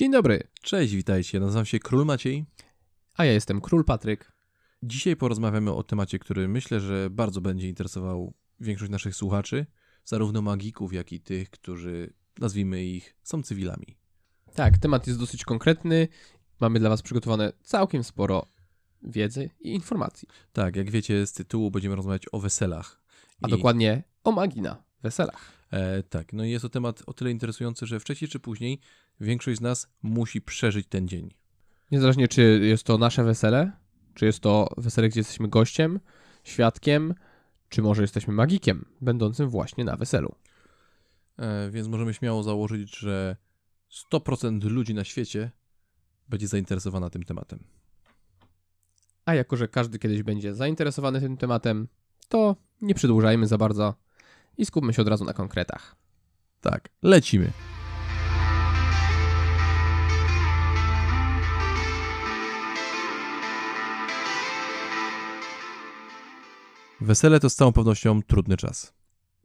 [0.00, 1.40] Dzień dobry, Cześć, witajcie.
[1.40, 2.44] Nazywam się Król Maciej.
[3.16, 4.32] a ja jestem Król Patryk.
[4.82, 9.66] Dzisiaj porozmawiamy o temacie, który myślę, że bardzo będzie interesował większość naszych słuchaczy,
[10.04, 13.96] zarówno magików, jak i tych, którzy, nazwijmy ich, są cywilami.
[14.54, 16.08] Tak, temat jest dosyć konkretny.
[16.60, 18.46] Mamy dla Was przygotowane całkiem sporo
[19.02, 20.28] wiedzy i informacji.
[20.52, 23.02] Tak, jak wiecie z tytułu będziemy rozmawiać o weselach.
[23.42, 25.59] A I, dokładnie o magii na weselach.
[25.70, 28.80] E, tak, no i jest to temat o tyle interesujący, że wcześniej czy później
[29.20, 31.30] większość z nas musi przeżyć ten dzień.
[31.90, 33.72] Niezależnie czy jest to nasze wesele,
[34.14, 36.00] czy jest to wesele, gdzie jesteśmy gościem,
[36.44, 37.14] świadkiem,
[37.68, 40.34] czy może jesteśmy magikiem, będącym właśnie na weselu.
[41.38, 43.36] E, więc możemy śmiało założyć, że
[44.12, 45.50] 100% ludzi na świecie
[46.28, 47.58] będzie zainteresowana tym tematem.
[49.24, 51.88] A jako, że każdy kiedyś będzie zainteresowany tym tematem,
[52.28, 53.94] to nie przedłużajmy za bardzo
[54.60, 55.96] i skupmy się od razu na konkretach.
[56.60, 57.50] Tak, lecimy.
[67.00, 68.92] Wesele to z całą pewnością trudny czas.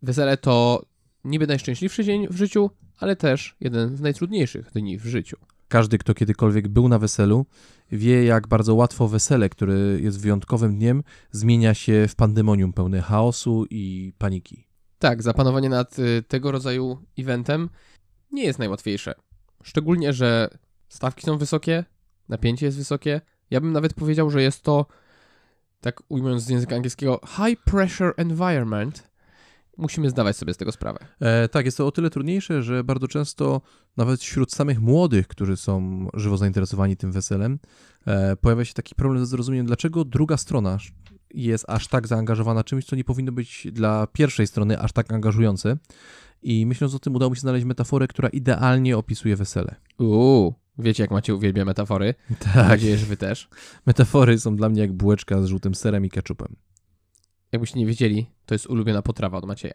[0.02, 0.86] Wesele to
[1.24, 5.38] niby najszczęśliwszy dzień w życiu, ale też jeden z najtrudniejszych dni w życiu.
[5.68, 7.46] Każdy, kto kiedykolwiek był na weselu,
[7.92, 13.66] wie, jak bardzo łatwo wesele, które jest wyjątkowym dniem, zmienia się w pandemonium pełne chaosu
[13.70, 14.75] i paniki.
[15.00, 17.70] Tak, zapanowanie nad y, tego rodzaju eventem
[18.32, 19.14] nie jest najłatwiejsze.
[19.64, 20.50] Szczególnie, że
[20.90, 21.86] stawki są wysokie,
[22.30, 23.22] napięcie jest wysokie.
[23.50, 24.86] Ja bym nawet powiedział, że jest to,
[25.82, 29.10] tak ujmując z języka angielskiego, high pressure environment.
[29.78, 31.00] Musimy zdawać sobie z tego sprawę.
[31.20, 33.62] E, tak, jest to o tyle trudniejsze, że bardzo często
[33.98, 37.60] nawet wśród samych młodych, którzy są żywo zainteresowani tym weselem,
[38.08, 40.78] e, pojawia się taki problem ze zrozumieniem, dlaczego druga strona
[41.34, 45.78] jest aż tak zaangażowana czymś, co nie powinno być dla pierwszej strony aż tak angażujące.
[46.44, 49.76] I myśląc o tym, udało mi się znaleźć metaforę, która idealnie opisuje wesele.
[50.00, 52.14] Uuu, wiecie jak macie uwielbia metafory.
[52.30, 53.50] Mam Tak, nadzieję, że wy też.
[53.86, 56.56] metafory są dla mnie jak bułeczka z żółtym serem i ketchupem.
[57.52, 59.74] Jakbyście nie wiedzieli, to jest ulubiona potrawa od Macieja.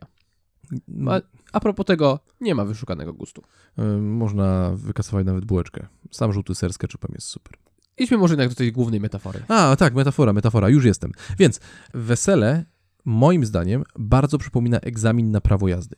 [1.09, 1.21] A,
[1.53, 3.43] a propos tego, nie ma wyszukanego gustu.
[3.79, 5.87] E, Można wykasować nawet bułeczkę.
[6.11, 7.57] Sam żółty ser z ketchupem jest super.
[7.99, 9.41] Idźmy może jednak do tej głównej metafory.
[9.49, 11.13] A, tak, metafora, metafora, już jestem.
[11.39, 11.61] Więc
[11.95, 12.65] wesele,
[13.05, 15.97] moim zdaniem, bardzo przypomina egzamin na prawo jazdy.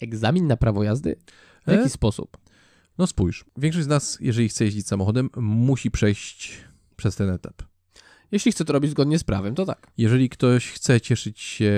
[0.00, 1.16] Egzamin na prawo jazdy?
[1.66, 1.76] W E?
[1.76, 2.38] jaki sposób?
[2.98, 6.58] No spójrz, większość z nas, jeżeli chce jeździć samochodem, musi przejść
[6.96, 7.62] przez ten etap.
[8.32, 9.86] Jeśli chce to robić zgodnie z prawem, to tak.
[9.98, 11.72] Jeżeli ktoś chce cieszyć się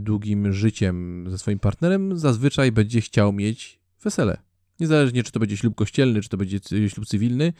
[0.00, 4.36] długim życiem ze swoim partnerem, zazwyczaj będzie chciał mieć wesele.
[4.80, 7.52] Niezależnie, czy to będzie ślub kościelny, czy to będzie ślub cywilny,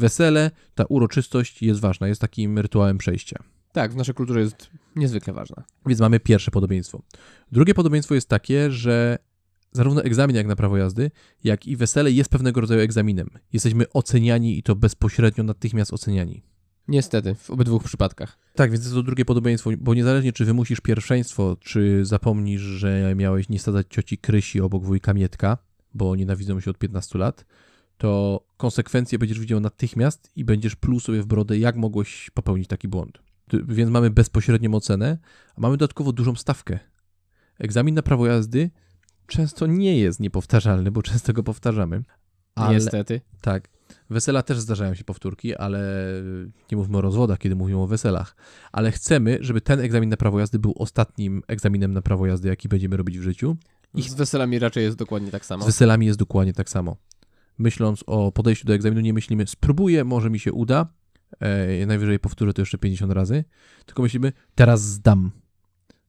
[0.00, 3.42] wesele, ta uroczystość jest ważna, jest takim rytuałem przejścia.
[3.72, 5.64] Tak, w naszej kulturze jest niezwykle ważna.
[5.86, 7.02] Więc mamy pierwsze podobieństwo.
[7.52, 9.18] Drugie podobieństwo jest takie, że
[9.72, 11.10] zarówno egzamin jak na prawo jazdy,
[11.44, 13.28] jak i wesele jest pewnego rodzaju egzaminem.
[13.52, 16.42] Jesteśmy oceniani i to bezpośrednio natychmiast oceniani.
[16.88, 18.38] Niestety, w obydwu przypadkach.
[18.54, 23.48] Tak, więc jest to drugie podobieństwo, bo niezależnie czy wymusisz pierwszeństwo, czy zapomnisz, że miałeś
[23.48, 25.58] nie stadzać cioci Krysi obok wujka Mietka,
[25.94, 27.44] bo nienawidzą się od 15 lat,
[28.00, 32.88] to konsekwencje będziesz widział natychmiast i będziesz pluł sobie w brodę, jak mogłeś popełnić taki
[32.88, 33.18] błąd.
[33.68, 35.18] Więc mamy bezpośrednią ocenę,
[35.56, 36.78] a mamy dodatkowo dużą stawkę.
[37.58, 38.70] Egzamin na prawo jazdy
[39.26, 42.02] często nie jest niepowtarzalny, bo często go powtarzamy.
[42.54, 43.20] Ale, Niestety.
[43.40, 43.68] tak.
[44.10, 45.80] Wesela też zdarzają się powtórki, ale
[46.72, 48.36] nie mówmy o rozwodach, kiedy mówimy o weselach.
[48.72, 52.68] Ale chcemy, żeby ten egzamin na prawo jazdy był ostatnim egzaminem na prawo jazdy, jaki
[52.68, 53.56] będziemy robić w życiu.
[53.94, 55.62] I z weselami raczej jest dokładnie tak samo.
[55.62, 56.96] Z weselami jest dokładnie tak samo.
[57.60, 60.86] Myśląc o podejściu do egzaminu, nie myślimy, spróbuję, może mi się uda.
[61.40, 63.44] E, najwyżej powtórzę to jeszcze 50 razy.
[63.86, 65.30] Tylko myślimy, teraz zdam.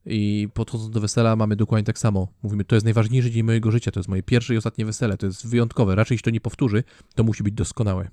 [0.06, 2.28] I podchodząc do wesela mamy dokładnie tak samo.
[2.42, 5.26] Mówimy, to jest najważniejszy dzień mojego życia, to jest moje pierwsze i ostatnie wesele, to
[5.26, 5.94] jest wyjątkowe.
[5.94, 8.08] Raczej jeśli to nie powtórzy, to musi być doskonałe.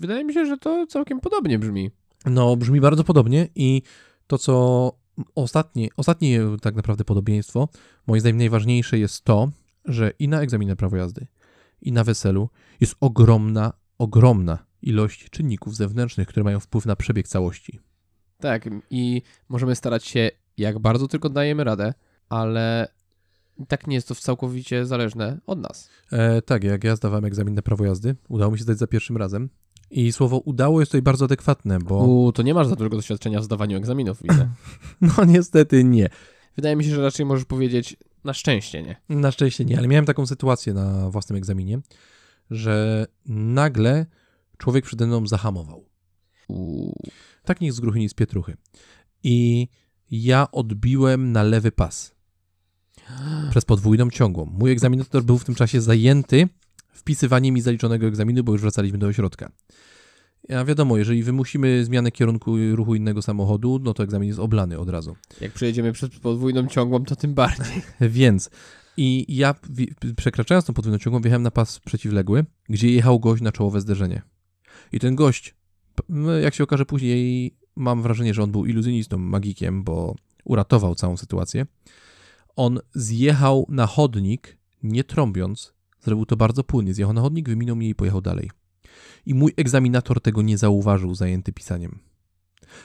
[0.00, 1.90] Wydaje mi się, że to całkiem podobnie brzmi.
[2.26, 3.82] No, brzmi bardzo podobnie i
[4.26, 4.92] to, co
[5.34, 7.68] ostatnie, ostatnie tak naprawdę podobieństwo,
[8.06, 9.50] moim zdaniem najważniejsze jest to,
[9.84, 11.26] że i na egzaminie prawo jazdy,
[11.82, 12.48] i na weselu
[12.80, 17.80] jest ogromna, ogromna ilość czynników zewnętrznych, które mają wpływ na przebieg całości.
[18.38, 21.94] Tak, i możemy starać się, jak bardzo tylko dajemy radę,
[22.28, 22.88] ale
[23.68, 25.90] tak nie jest to całkowicie zależne od nas.
[26.12, 29.16] E, tak, jak ja zdawałem egzamin na prawo jazdy, udało mi się zdać za pierwszym
[29.16, 29.48] razem.
[29.90, 33.40] I słowo udało jest tutaj bardzo adekwatne, bo U, to nie masz za dużego doświadczenia
[33.40, 34.48] w zdawaniu egzaminów, widzę.
[35.00, 36.08] no niestety nie.
[36.56, 37.96] Wydaje mi się, że raczej możesz powiedzieć
[38.26, 38.96] na szczęście nie.
[39.08, 41.78] Na szczęście nie, ale miałem taką sytuację na własnym egzaminie,
[42.50, 44.06] że nagle
[44.58, 45.88] człowiek przede mną zahamował.
[46.48, 46.92] U,
[47.44, 48.56] Tak niech z gruchy, nic z pietruchy.
[49.22, 49.68] I
[50.10, 52.14] ja odbiłem na lewy pas.
[53.50, 54.44] Przez podwójną ciągłą.
[54.44, 56.48] Mój egzaminator był w tym czasie zajęty
[56.92, 59.52] wpisywanie mi zaliczonego egzaminu, bo już wracaliśmy do ośrodka.
[60.54, 64.88] A wiadomo, jeżeli wymusimy zmianę kierunku ruchu innego samochodu, no to egzamin jest oblany od
[64.88, 65.16] razu.
[65.40, 67.82] Jak przejedziemy przez podwójną ciągłą, to tym bardziej.
[68.00, 68.50] Więc
[68.96, 69.54] i ja
[70.16, 74.22] przekraczając tą podwójną ciągłą wjechałem na pas przeciwległy, gdzie jechał gość na czołowe zderzenie.
[74.92, 75.54] I ten gość,
[76.08, 80.14] no, jak się okaże później, mam wrażenie, że on był iluzjonistą, magikiem, bo
[80.44, 81.66] uratował całą sytuację.
[82.56, 86.94] On zjechał na chodnik, nie trąbiąc, zrobił to bardzo płynnie.
[86.94, 88.50] Zjechał na chodnik, wyminął mnie i pojechał dalej.
[89.26, 91.98] I mój egzaminator tego nie zauważył, zajęty pisaniem.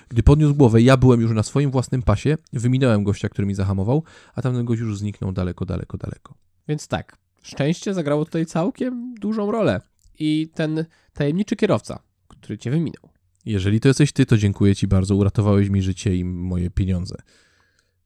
[0.09, 4.03] Gdy podniósł głowę, ja byłem już na swoim własnym pasie, wyminąłem gościa, który mi zahamował,
[4.35, 6.33] a tamten gość już zniknął daleko, daleko, daleko.
[6.67, 9.81] Więc tak, szczęście zagrało tutaj całkiem dużą rolę.
[10.19, 13.09] I ten tajemniczy kierowca, który cię wyminął.
[13.45, 15.15] Jeżeli to jesteś ty, to dziękuję ci bardzo.
[15.15, 17.15] Uratowałeś mi życie i moje pieniądze.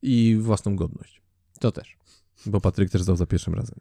[0.01, 1.21] I własną godność.
[1.59, 1.97] To też.
[2.45, 3.79] Bo Patryk też zdał za pierwszym razem.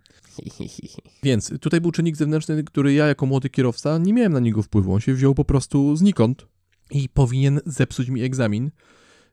[1.22, 4.94] Więc tutaj był czynnik zewnętrzny, który ja jako młody kierowca nie miałem na niego wpływu.
[4.94, 6.46] On się wziął po prostu znikąd
[6.90, 8.70] i powinien zepsuć mi egzamin,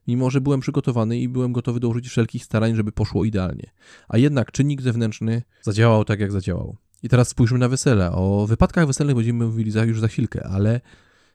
[0.08, 3.70] mimo że byłem przygotowany i byłem gotowy do użyć wszelkich starań, żeby poszło idealnie.
[4.08, 6.76] A jednak czynnik zewnętrzny zadziałał tak, jak zadziałał.
[7.02, 8.12] I teraz spójrzmy na wesele.
[8.12, 10.80] O wypadkach weselnych będziemy mówili za, już za chwilkę, ale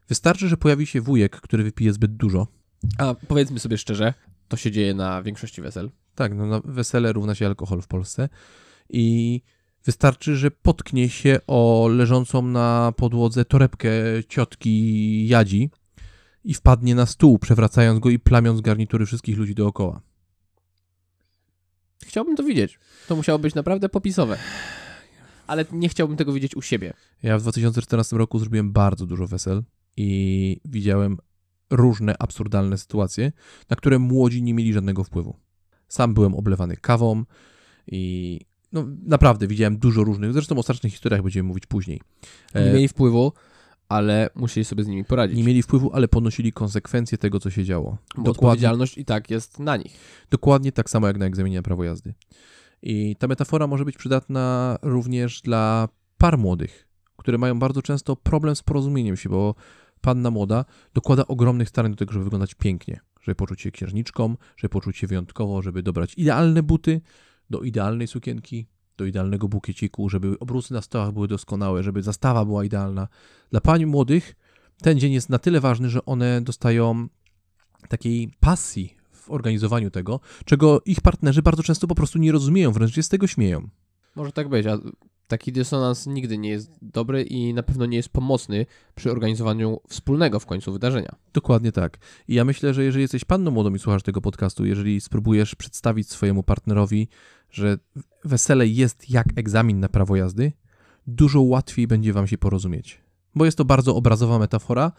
[0.09, 2.47] wystarczy, że pojawi się wujek, który wypije zbyt dużo.
[2.97, 4.13] A powiedzmy sobie szczerze,
[4.47, 5.91] to się dzieje na większości wesel.
[6.17, 8.29] Tak, no na wesele równa się alkohol w Polsce.
[8.89, 9.41] I
[9.85, 13.89] wystarczy, że potknie się o leżącą na podłodze torebkę
[14.29, 15.69] ciotki Jadzi
[16.43, 20.01] i wpadnie na stół, przewracając go i plamiąc garnitury wszystkich ludzi dookoła.
[22.05, 22.79] Chciałbym to widzieć.
[23.07, 24.37] To musiało być naprawdę popisowe.
[25.47, 26.93] Ale nie chciałbym tego widzieć u siebie.
[27.23, 29.63] Ja w 2014 roku zrobiłem bardzo dużo wesel
[29.97, 31.17] i widziałem
[31.69, 33.31] różne absurdalne sytuacje,
[33.69, 35.46] na które młodzi nie mieli żadnego wpływu.
[35.87, 37.23] Sam byłem oblewany kawą
[37.87, 38.39] i
[38.71, 42.01] no naprawdę widziałem dużo różnych, zresztą o strasznych historiach będziemy mówić później.
[42.55, 43.31] Nie E, mieli wpływu,
[43.89, 45.37] ale musieli sobie z nimi poradzić.
[45.37, 47.89] nie mieli wpływu, ale ponosili konsekwencje tego, co się działo.
[47.91, 49.97] Bo Dokładnie, odpowiedzialność i tak jest na nich.
[50.29, 52.13] dokładnie tak samo jak na egzaminie na prawo jazdy.
[52.81, 56.87] I ta metafora może być przydatna również dla par młodych,
[57.17, 59.55] które mają bardzo często problem z porozumieniem się, bo
[60.01, 64.69] panna młoda dokłada ogromnych starań do tego, żeby wyglądać pięknie, żeby poczuć się księżniczką, żeby
[64.69, 67.01] poczuć się wyjątkowo, żeby dobrać idealne buty
[67.49, 72.65] do idealnej sukienki, do idealnego bukieciku, żeby obrusy na stołach były doskonałe, żeby zastawa była
[72.65, 73.07] idealna.
[73.51, 74.35] Dla pań młodych
[74.81, 77.07] ten dzień jest na tyle ważny, że one dostają
[77.89, 82.95] takiej pasji w organizowaniu tego, czego ich partnerzy bardzo często po prostu nie rozumieją, wręcz
[82.95, 83.69] się z tego śmieją.
[84.17, 84.77] Może tak być, a
[85.27, 88.65] taki dysonans nigdy nie jest dobry i na pewno nie jest pomocny
[88.95, 91.15] przy organizowaniu wspólnego w końcu wydarzenia.
[91.33, 91.97] Dokładnie tak.
[92.27, 96.09] I ja myślę, że jeżeli jesteś panną młodą i słuchasz tego podcastu, jeżeli spróbujesz przedstawić
[96.09, 97.07] swojemu partnerowi,
[97.51, 97.77] że
[98.25, 100.51] wesele jest jak egzamin na prawo jazdy,
[101.07, 103.01] dużo łatwiej będzie wam się porozumieć.
[103.35, 104.91] Bo jest to bardzo obrazowa metafora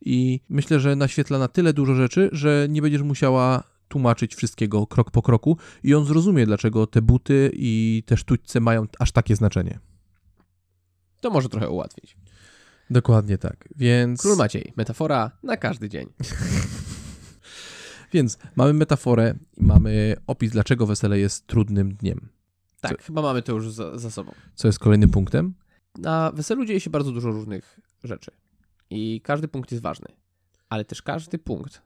[0.00, 5.10] i myślę, że naświetla na tyle dużo rzeczy, że nie będziesz musiała tłumaczyć wszystkiego krok
[5.10, 9.78] po kroku i on zrozumie, dlaczego te buty i te sztućce mają aż takie znaczenie.
[11.20, 12.16] To może trochę ułatwić.
[12.90, 13.68] Dokładnie tak.
[13.76, 14.22] Więc...
[14.22, 16.06] Król Maciej, metafora na każdy dzień.
[18.12, 22.28] Więc mamy metaforę i mamy opis, dlaczego wesele jest trudnym dniem.
[22.80, 24.32] Tak, chyba mamy to już za, za sobą.
[24.54, 25.54] Co jest kolejnym punktem?
[25.98, 28.30] Na weselu dzieje się bardzo dużo różnych rzeczy.
[28.90, 30.06] I każdy punkt jest ważny.
[30.68, 31.82] Ale też każdy punkt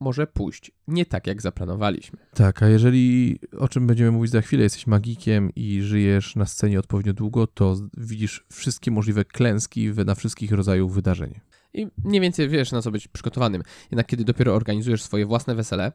[0.00, 2.18] może pójść nie tak, jak zaplanowaliśmy.
[2.34, 6.78] Tak, a jeżeli, o czym będziemy mówić za chwilę, jesteś magikiem i żyjesz na scenie
[6.78, 11.40] odpowiednio długo, to widzisz wszystkie możliwe klęski na wszystkich rodzajów wydarzeń.
[11.74, 13.62] I mniej więcej wiesz, na co być przygotowanym.
[13.90, 15.92] Jednak kiedy dopiero organizujesz swoje własne wesele,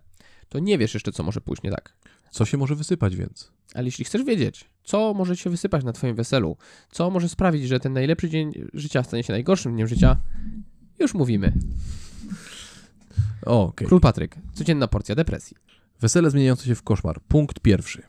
[0.50, 1.94] to nie wiesz jeszcze, co może pójść nie tak.
[2.32, 3.52] Co się może wysypać więc?
[3.74, 6.58] Ale jeśli chcesz wiedzieć, co może się wysypać na Twoim weselu,
[6.92, 10.18] co może sprawić, że ten najlepszy dzień życia stanie się najgorszym dniem życia,
[11.00, 11.54] już mówimy.
[13.46, 13.88] O, okej.
[13.88, 15.58] Król Patryk, codzienna porcja depresji.
[16.02, 17.22] Wesele zmieniające się w koszmar.
[17.28, 18.04] Punkt pierwszy.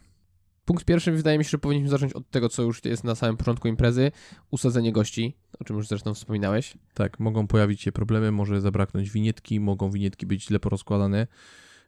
[0.64, 3.36] Punkt pierwszy wydaje mi się, że powinniśmy zacząć od tego, co już jest na samym
[3.36, 4.12] początku imprezy.
[4.50, 6.74] Usadzenie gości, o czym już zresztą wspominałeś.
[6.94, 11.26] Tak, mogą pojawić się problemy, może zabraknąć winietki, mogą winietki być źle porozkładane,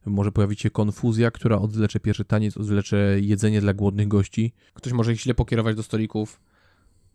[0.06, 4.52] może pojawić się konfuzja, która odwlecze pierwszy taniec, odwlecze jedzenie dla głodnych gości.
[4.74, 6.40] Ktoś może ich źle pokierować do stolików.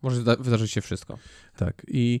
[0.02, 1.18] Może wydarzyć się wszystko.
[1.56, 1.82] Tak.
[1.88, 2.20] I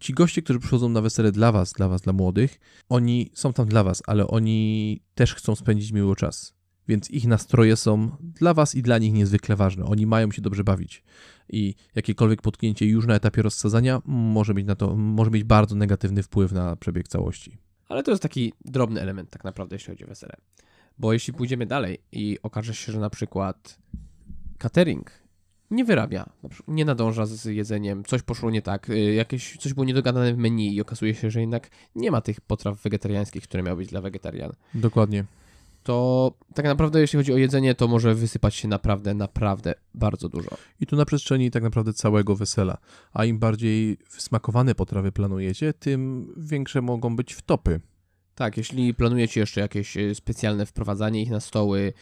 [0.00, 3.68] ci goście, którzy przychodzą na wesele dla was, dla was, dla młodych, oni są tam
[3.68, 6.54] dla was, ale oni też chcą spędzić miły czas.
[6.88, 9.84] Więc ich nastroje są dla was i dla nich niezwykle ważne.
[9.84, 11.02] Oni mają się dobrze bawić.
[11.48, 16.22] I jakiekolwiek potknięcie już na etapie rozsadzania może mieć na to, może mieć bardzo negatywny
[16.22, 17.58] wpływ na przebieg całości.
[17.88, 20.36] Ale to jest taki drobny element tak naprawdę, jeśli chodzi o wesele.
[20.98, 23.78] Bo jeśli pójdziemy dalej i okaże się, że na przykład
[24.58, 25.21] catering
[25.72, 26.30] nie wyrabia,
[26.68, 30.74] nie nadąża z jedzeniem, coś poszło nie tak, y, jakieś, coś było niedogadane w menu
[30.74, 34.52] i okazuje się, że jednak nie ma tych potraw wegetariańskich, które miały być dla wegetarian,
[34.74, 35.24] Dokładnie.
[35.82, 40.50] to tak naprawdę jeśli chodzi o jedzenie, to może wysypać się naprawdę, naprawdę bardzo dużo.
[40.80, 42.78] I tu na przestrzeni tak naprawdę całego wesela.
[43.12, 47.80] A im bardziej smakowane potrawy planujecie, tym większe mogą być wtopy.
[48.34, 51.92] Tak, jeśli planujecie jeszcze jakieś y, specjalne wprowadzanie ich na stoły,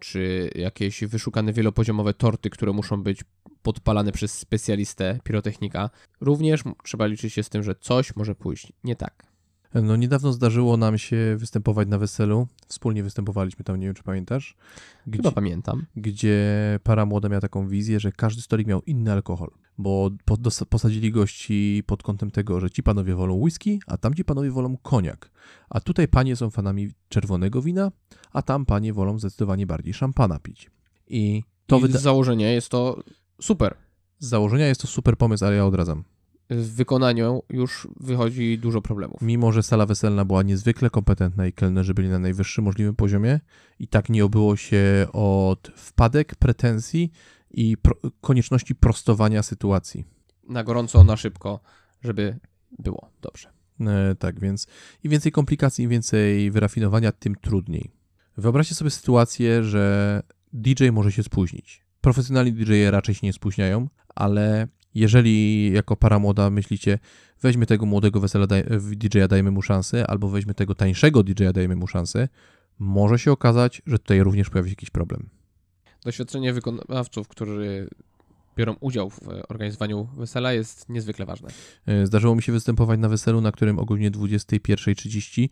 [0.00, 3.24] czy jakieś wyszukane wielopoziomowe torty, które muszą być
[3.62, 5.90] podpalane przez specjalistę, pirotechnika,
[6.20, 9.29] również trzeba liczyć się z tym, że coś może pójść nie tak.
[9.74, 12.46] No niedawno zdarzyło nam się występować na weselu.
[12.66, 14.56] Wspólnie występowaliśmy tam, nie wiem czy pamiętasz.
[15.06, 15.86] Gdzie, Chyba pamiętam.
[15.96, 19.50] gdzie para młoda miała taką wizję, że każdy stolik miał inny alkohol.
[19.78, 20.10] Bo
[20.68, 25.30] posadzili gości pod kątem tego, że ci panowie wolą whisky, a tamci panowie wolą koniak.
[25.70, 27.90] A tutaj panie są fanami czerwonego wina,
[28.32, 30.70] a tam panie wolą zdecydowanie bardziej szampana pić.
[31.08, 33.02] I to I z założenia jest to
[33.40, 33.74] super.
[34.18, 36.04] z założenia jest to super pomysł, ale ja odradzam.
[36.50, 39.22] W wykonaniu już wychodzi dużo problemów.
[39.22, 43.40] Mimo, że sala weselna była niezwykle kompetentna i kelnerzy byli na najwyższym możliwym poziomie,
[43.78, 47.12] i tak nie obyło się od wpadek, pretensji
[47.50, 50.04] i pro- konieczności prostowania sytuacji.
[50.48, 51.60] Na gorąco, na szybko,
[52.02, 52.38] żeby
[52.78, 53.48] było dobrze.
[53.80, 54.66] E, tak, więc
[55.04, 57.90] im więcej komplikacji, im więcej wyrafinowania, tym trudniej.
[58.36, 61.84] Wyobraźcie sobie sytuację, że DJ może się spóźnić.
[62.00, 66.98] Profesjonalni DJ raczej się nie spóźniają, ale jeżeli jako para młoda myślicie,
[67.42, 71.76] weźmy tego młodego wesela daj, DJ-a, dajmy mu szansę, albo weźmy tego tańszego DJ-a, dajmy
[71.76, 72.28] mu szansę,
[72.78, 75.28] może się okazać, że tutaj również pojawi się jakiś problem.
[76.04, 77.88] Doświadczenie wykonawców, którzy
[78.56, 81.48] biorą udział w organizowaniu wesela jest niezwykle ważne.
[81.86, 85.48] E, Zdarzyło mi się występować na weselu, na którym o godzinie 21.30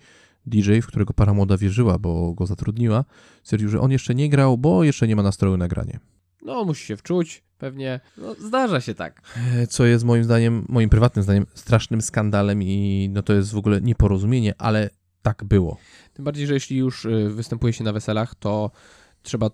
[0.47, 3.05] DJ, w którego para młoda wierzyła, bo go zatrudniła,
[3.43, 5.99] stwierdził, że on jeszcze nie grał, bo jeszcze nie ma nastroju na granie.
[6.43, 8.01] No, musi się wczuć, pewnie.
[8.17, 9.23] No, zdarza się tak.
[9.71, 13.81] Co jest moim zdaniem, moim prywatnym zdaniem, strasznym skandalem i no to jest w ogóle
[13.81, 14.91] nieporozumienie, ale
[15.23, 15.79] tak było.
[16.15, 18.71] Tym bardziej, że jeśli już y, występuje się na weselach, to
[19.23, 19.51] trzeba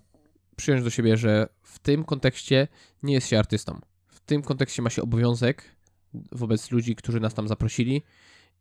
[0.57, 2.69] przyjąć do siebie, że w tym kontekście
[3.03, 3.81] nie jest się artystą.
[4.07, 5.75] W tym kontekście ma się obowiązek
[6.33, 8.03] wobec ludzi, którzy nas tam zaprosili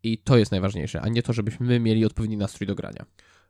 [0.04, 3.06] i to jest najważniejsze, a nie to, żebyśmy my mieli odpowiedni nastrój do grania.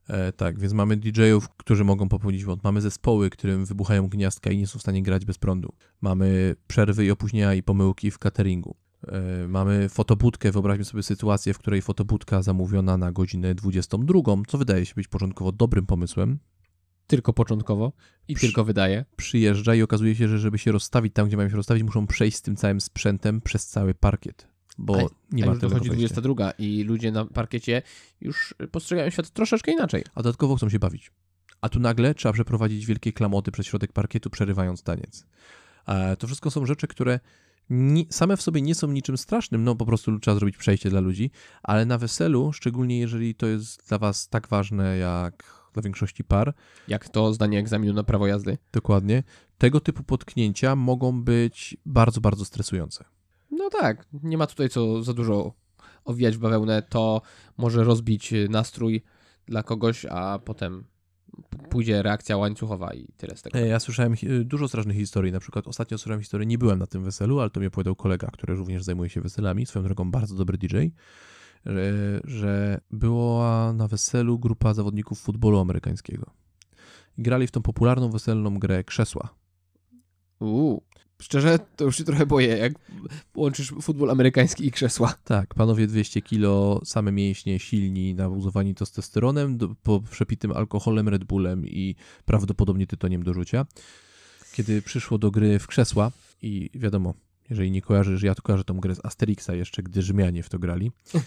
[0.07, 2.63] E, tak, więc mamy DJ-ów, którzy mogą popełnić błąd.
[2.63, 5.73] Mamy zespoły, którym wybuchają gniazdka i nie są w stanie grać bez prądu.
[6.01, 8.75] Mamy przerwy i opóźnienia i pomyłki w cateringu.
[9.07, 10.51] E, mamy fotobudkę.
[10.51, 15.51] Wyobraźmy sobie sytuację, w której fotobudka zamówiona na godzinę 22, co wydaje się być początkowo
[15.51, 16.39] dobrym pomysłem,
[17.07, 17.93] Tylko początkowo
[18.27, 19.05] i Przy- tylko wydaje.
[19.15, 22.37] przyjeżdża i okazuje się, że żeby się rozstawić tam, gdzie mają się rozstawić, muszą przejść
[22.37, 26.21] z tym całym sprzętem przez cały parkiet, bo nie a ma dochodzi wejścia.
[26.21, 27.81] 22 i ludzie na parkiecie
[28.21, 30.03] już postrzegają świat troszeczkę inaczej.
[30.15, 31.11] A dodatkowo chcą się bawić.
[31.61, 35.25] A tu nagle trzeba przeprowadzić wielkie klamoty przez środek parkietu, przerywając taniec.
[35.87, 37.19] E, to wszystko są rzeczy, które
[38.09, 41.31] same w sobie nie są niczym strasznym, no po prostu trzeba zrobić przejście dla ludzi,
[41.63, 46.53] ale na weselu, szczególnie jeżeli to jest dla was tak ważne jak dla większości par,
[46.87, 48.57] Jak to zdanie egzaminu na prawo jazdy.
[48.73, 49.23] dokładnie,
[49.57, 53.05] tego typu potknięcia mogą być bardzo, bardzo stresujące.
[53.55, 55.53] No tak, nie ma tutaj co za dużo
[56.05, 56.81] owijać w bawełnę.
[56.81, 57.21] To
[57.57, 59.03] może rozbić nastrój
[59.45, 60.83] dla kogoś, a potem
[61.69, 63.59] pójdzie reakcja łańcuchowa i tyle z tego.
[63.59, 65.31] E, Ja słyszałem hi- dużo strasznych historii.
[65.31, 68.27] Na przykład ostatnio słyszałem historię, nie byłem na tym weselu, ale to mi opowiadał kolega,
[68.33, 70.75] który również zajmuje się weselami, swoją drogą bardzo dobry DJ,
[71.65, 71.93] że,
[72.23, 76.31] że była na weselu grupa zawodników futbolu amerykańskiego.
[77.17, 79.29] I grali w tą popularną weselną grę krzesła.
[80.39, 80.83] Uuu,
[81.21, 82.73] szczerze, to już się trochę boję, jak
[83.35, 85.15] łączysz futbol amerykański i krzesła.
[85.23, 91.67] Tak, panowie 200 kilo, same mięśnie, silni, nabuzowani testosteronem, do, po przepitym alkoholem, Red Bullem
[91.67, 93.65] i prawdopodobnie tytoniem do rzucia.
[94.53, 97.13] Kiedy przyszło do gry w krzesła i wiadomo,
[97.49, 100.59] jeżeli nie kojarzysz, ja to kojarzę tą grę z Asterixa jeszcze, gdy Rzymianie w to
[100.59, 100.91] grali.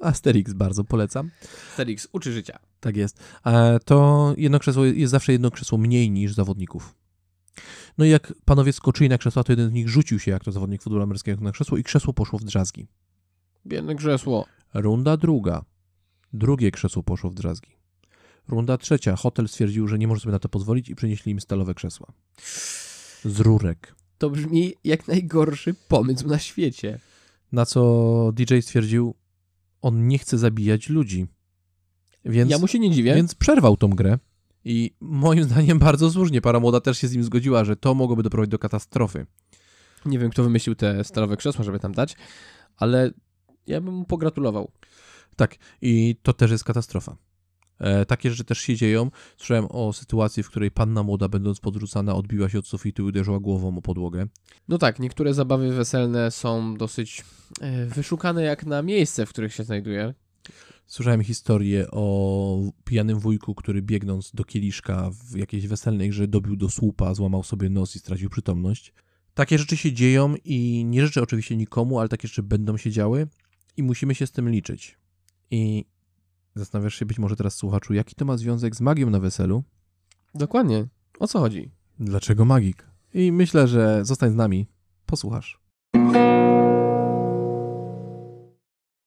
[0.00, 1.30] Asterix bardzo polecam.
[1.74, 2.58] Felix uczy życia.
[2.80, 3.20] Tak jest.
[3.46, 6.94] E, To jedno krzesło jest zawsze jedno krzesło mniej niż zawodników.
[7.98, 10.52] No i jak panowie skoczyli na krzesła, to jeden z nich rzucił się, jak to
[10.52, 12.86] zawodnik futbolu amerykańskiego na krzesło i krzesło poszło w drzazgi.
[13.66, 14.46] Biedne krzesło.
[14.74, 15.64] Runda druga.
[16.32, 17.70] Drugie krzesło poszło w drzazgi.
[18.48, 19.16] Runda trzecia.
[19.16, 22.12] Hotel stwierdził, że nie może sobie na to pozwolić i przynieśli im stalowe krzesła.
[23.24, 23.94] Z rurek.
[24.18, 26.98] To brzmi jak najgorszy pomysł na świecie.
[27.52, 29.14] Na co DJ stwierdził,
[29.82, 31.26] on nie chce zabijać ludzi.
[32.24, 33.14] Więc, Ja mu się nie dziwię.
[33.14, 34.18] więc przerwał tą grę.
[34.68, 36.40] I moim zdaniem bardzo słusznie.
[36.40, 39.26] Para młoda też się z nim zgodziła, że to mogłoby doprowadzić do katastrofy.
[40.06, 42.16] Nie wiem, kto wymyślił te stalowe krzesła, żeby tam dać,
[42.76, 43.10] ale
[43.66, 44.70] ja bym mu pogratulował.
[45.36, 47.16] Tak, i to też jest katastrofa.
[47.78, 49.10] E, takie rzeczy też się dzieją.
[49.36, 53.40] Słyszałem o sytuacji, w której panna młoda, będąc podrzucana, odbiła się od sufitu i uderzyła
[53.40, 54.26] głową o podłogę.
[54.68, 57.24] No tak, niektóre zabawy weselne są dosyć
[57.60, 60.14] e, wyszukane jak na miejsce, w których się znajduje.
[60.86, 66.70] Słyszałem historię o pijanym wujku, który biegnąc do kieliszka w jakiejś weselnej grze dobił do
[66.70, 68.92] słupa, złamał sobie nos i stracił przytomność.
[69.34, 73.28] Takie rzeczy się dzieją i nie życzę oczywiście nikomu, ale takie rzeczy będą się działy
[73.76, 74.98] i musimy się z tym liczyć.
[75.50, 75.84] I
[76.54, 79.64] zastanawiasz się być może teraz, słuchaczu, jaki to ma związek z magią na weselu?
[80.34, 80.86] Dokładnie.
[81.18, 81.70] O co chodzi?
[81.98, 82.86] Dlaczego magik?
[83.14, 84.66] I myślę, że zostań z nami,
[85.06, 85.60] posłuchasz.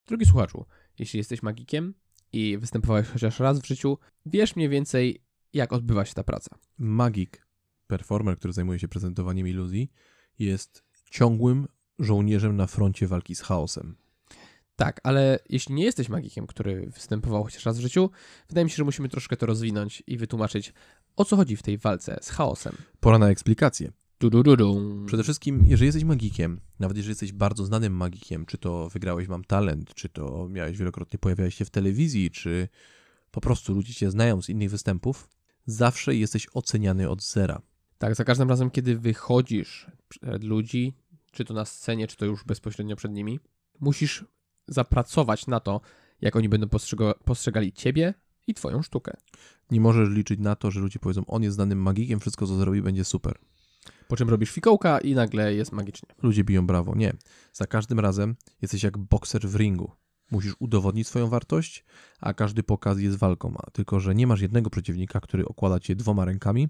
[0.08, 0.66] Drogi słuchaczu,
[1.00, 1.94] jeśli jesteś magikiem
[2.34, 6.58] i występowałeś chociaż raz w życiu, wiesz mniej więcej, jak odbywa się ta praca.
[6.78, 7.48] Magik,
[7.88, 9.92] performer, który zajmuje się prezentowaniem iluzji,
[10.40, 11.68] jest ciągłym
[12.00, 13.96] żołnierzem na froncie walki z chaosem.
[14.76, 18.10] Tak, ale jeśli nie jesteś magikiem, który występował chociaż raz w życiu,
[18.50, 20.74] wydaje mi się, że musimy troszkę to rozwinąć i wytłumaczyć,
[21.16, 22.76] o co chodzi w tej walce z chaosem.
[23.00, 23.92] Pora na eksplikację.
[25.06, 29.44] Przede wszystkim, jeżeli jesteś magikiem, nawet jeżeli jesteś bardzo znanym magikiem, czy to wygrałeś Mam
[29.44, 32.68] Talent, czy to miałeś wielokrotnie pojawiałeś się w telewizji, czy
[33.32, 35.30] po prostu ludzie cię znają z innych występów,
[35.66, 37.62] zawsze jesteś oceniany od zera.
[37.98, 40.94] Tak, za każdym razem, kiedy wychodzisz przed ludzi,
[41.32, 43.40] czy to na scenie, czy to już bezpośrednio przed nimi,
[43.80, 44.26] musisz
[44.68, 45.82] zapracować na to,
[46.22, 48.14] jak oni będą postrzega- postrzegali ciebie
[48.48, 49.14] i twoją sztukę.
[49.72, 52.82] Nie możesz liczyć na to, że ludzie powiedzą, on jest znanym magikiem, wszystko co zrobi
[52.82, 53.40] będzie super.
[54.10, 56.10] Po czym robisz fikołka i nagle jest magicznie.
[56.24, 56.96] Ludzie biją brawo.
[56.96, 57.14] Nie.
[57.54, 59.92] Za każdym razem jesteś jak bokser w ringu.
[60.32, 61.86] Musisz udowodnić swoją wartość,
[62.20, 63.56] a każdy pokaz jest walką.
[63.74, 66.68] Tylko, że nie masz jednego przeciwnika, który okłada cię dwoma rękami,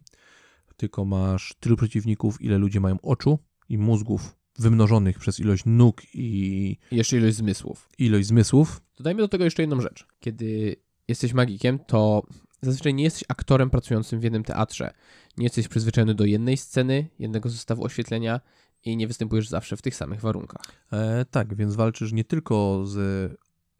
[0.78, 6.78] tylko masz tylu przeciwników, ile ludzie mają oczu i mózgów wymnożonych przez ilość nóg i
[6.92, 7.90] I jeszcze ilość zmysłów.
[7.98, 8.82] ilość zmysłów.
[8.98, 10.08] Dodajmy do tego jeszcze jedną rzecz.
[10.20, 10.76] Kiedy
[11.08, 12.24] jesteś magikiem, to
[12.62, 14.94] zazwyczaj nie jesteś aktorem pracującym w jednym teatrze.
[15.38, 18.42] Nie jesteś przyzwyczajony do jednej sceny, jednego zestawu oświetlenia
[18.86, 20.66] i nie występujesz zawsze w tych samych warunkach.
[20.92, 23.32] E, tak, więc walczysz nie tylko z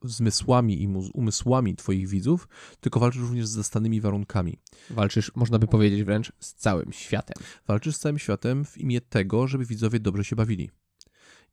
[0.04, 2.48] zmysłami i umysłami twoich widzów,
[2.80, 4.60] tylko walczysz również z zastanymi warunkami.
[4.90, 7.44] Walczysz, można by powiedzieć wręcz, z całym światem.
[7.68, 10.70] Walczysz z całym światem w imię tego, żeby widzowie dobrze się bawili.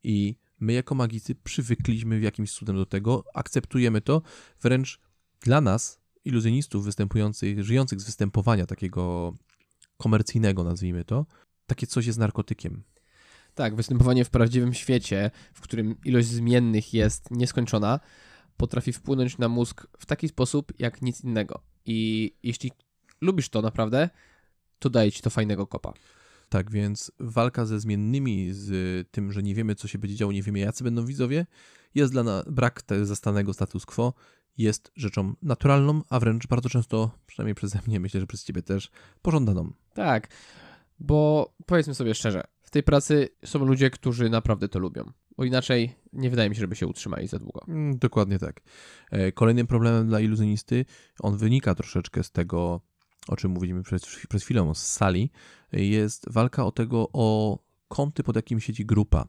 [0.03, 4.21] I my jako magicy przywykliśmy w jakimś cudem do tego, akceptujemy to,
[4.61, 4.99] wręcz
[5.41, 9.33] dla nas, iluzjonistów występujących, żyjących z występowania takiego
[9.97, 11.25] komercyjnego, nazwijmy to,
[11.67, 12.83] takie coś jest narkotykiem.
[13.55, 17.99] Tak, występowanie w prawdziwym świecie, w którym ilość zmiennych jest nieskończona,
[18.57, 21.61] potrafi wpłynąć na mózg w taki sposób jak nic innego.
[21.85, 22.71] I jeśli
[23.21, 24.09] lubisz to naprawdę,
[24.79, 25.93] to daje ci to fajnego kopa.
[26.49, 30.43] Tak więc walka ze zmiennymi, z tym, że nie wiemy, co się będzie działo, nie
[30.43, 31.45] wiemy, jacy będą widzowie,
[31.95, 34.13] jest dla nas brak zastanego status quo,
[34.57, 38.91] jest rzeczą naturalną, a wręcz bardzo często, przynajmniej przeze mnie, myślę, że przez ciebie też,
[39.21, 39.71] pożądaną.
[39.93, 40.27] Tak,
[40.99, 45.11] bo powiedzmy sobie szczerze, w tej pracy są ludzie, którzy naprawdę to lubią.
[45.37, 47.65] Bo inaczej nie wydaje mi się, żeby się utrzymali za długo.
[47.67, 48.61] Mm, Dokładnie tak.
[49.11, 50.85] E, Kolejnym problemem dla iluzjonisty,
[51.19, 52.81] on wynika troszeczkę z tego,
[53.27, 55.31] o czym mówiliśmy przed, przed chwilą, z sali,
[55.71, 59.27] jest walka o tego, o kąty, pod jakim siedzi grupa.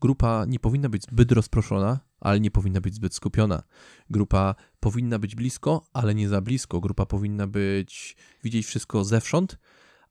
[0.00, 3.62] Grupa nie powinna być zbyt rozproszona, ale nie powinna być zbyt skupiona.
[4.10, 6.80] Grupa powinna być blisko, ale nie za blisko.
[6.80, 9.58] Grupa powinna być, widzieć wszystko zewsząd,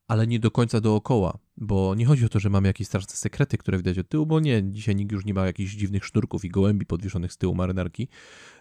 [0.07, 3.57] ale nie do końca dookoła, bo nie chodzi o to, że mamy jakieś straszne sekrety,
[3.57, 6.49] które widać od tyłu, bo nie, dzisiaj nikt już nie ma jakichś dziwnych sznurków i
[6.49, 8.07] gołębi podwieszonych z tyłu marynarki,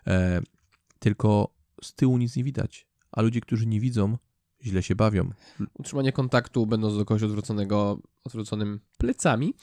[0.07, 0.41] e,
[0.99, 4.19] tylko z tyłu nic nie widać, a ludzie, którzy nie widzą,
[4.65, 5.31] źle się bawią.
[5.75, 9.55] Utrzymanie kontaktu, będąc do kogoś odwróconego, odwróconym plecami,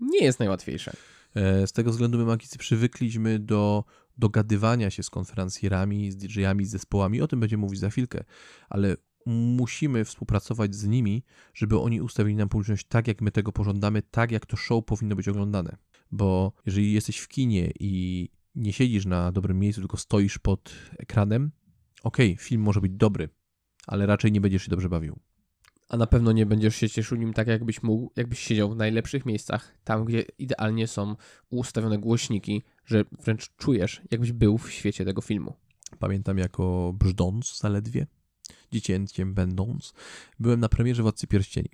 [0.00, 0.92] nie jest najłatwiejsze.
[1.34, 3.84] E, Z tego względu my magicy przywykliśmy do
[4.18, 7.20] dogadywania się z konferencjerami, z DJ-ami, z zespołami.
[7.20, 8.24] O tym będziemy mówić za chwilkę,
[8.68, 11.24] ale musimy współpracować z nimi,
[11.54, 15.16] żeby oni ustawili nam publiczność tak, jak my tego pożądamy, tak, jak to show powinno
[15.16, 15.76] być oglądane.
[16.10, 21.50] Bo jeżeli jesteś w kinie i nie siedzisz na dobrym miejscu, tylko stoisz pod ekranem,
[22.02, 23.28] okej, film może być dobry,
[23.86, 25.18] ale raczej nie będziesz się dobrze bawił.
[25.88, 29.26] A na pewno nie będziesz się cieszył nim tak, jakbyś mógł, jakbyś siedział w najlepszych
[29.26, 31.16] miejscach, tam gdzie idealnie są
[31.50, 35.56] ustawione głośniki, że wręcz czujesz, jakbyś był w świecie tego filmu.
[35.98, 38.06] Pamiętam jako brzdąc zaledwie,
[38.72, 39.92] dziecięciem będąc,
[40.38, 41.70] byłem na premierze Władcy Pierścieni,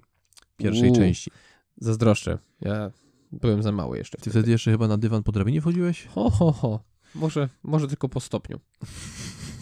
[0.57, 0.97] pierwszej Uuu.
[0.99, 1.31] części.
[1.77, 2.39] Zazdroszczę.
[2.61, 2.91] Ja
[3.33, 4.19] byłem za mały jeszcze.
[4.19, 6.07] Ty wtedy jeszcze chyba na dywan po drabinie wchodziłeś?
[6.07, 6.85] Ho, ho, ho.
[7.15, 8.61] Może, może tylko po stopniu.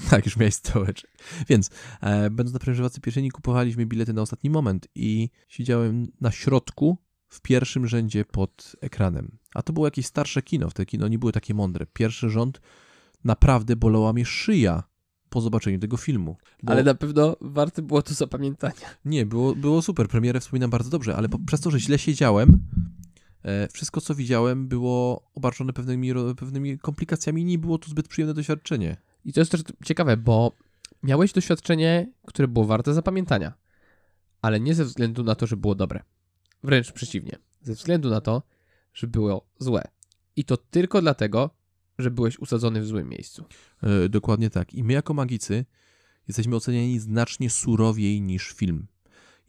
[0.11, 1.11] Tak, już miałeś stołeczek.
[1.49, 6.31] Więc, e, będąc na premierze Władcy Pierścieni, kupowaliśmy bilety na ostatni moment i siedziałem na
[6.31, 9.39] środku, w pierwszym rzędzie pod ekranem.
[9.55, 11.87] A to było jakieś starsze kino, wtedy kino nie były takie mądre.
[11.93, 12.61] Pierwszy rząd,
[13.25, 14.83] naprawdę bolała mnie szyja
[15.29, 16.37] po zobaczeniu tego filmu.
[16.63, 16.73] Bo...
[16.73, 18.75] Ale na pewno warte było to zapamiętania.
[19.05, 20.09] Nie, było, było super.
[20.09, 22.59] Premierę wspominam bardzo dobrze, ale po, przez to, że źle siedziałem,
[23.43, 28.35] e, wszystko co widziałem było obarczone pewnymi, pewnymi komplikacjami i nie było to zbyt przyjemne
[28.35, 28.97] doświadczenie.
[29.27, 30.53] I to jest też ciekawe, bo
[31.03, 33.53] miałeś doświadczenie, które było warte zapamiętania,
[34.43, 36.03] ale nie ze względu na to, że było dobre.
[36.65, 37.39] Wręcz przeciwnie.
[37.61, 38.43] Ze względu na to,
[38.95, 39.83] że było złe.
[40.37, 41.51] I to tylko dlatego,
[41.99, 43.45] że byłeś usadzony w złym miejscu.
[43.83, 44.75] E, dokładnie tak.
[44.75, 45.65] I my jako magicy
[46.29, 48.87] jesteśmy oceniani znacznie surowiej niż film.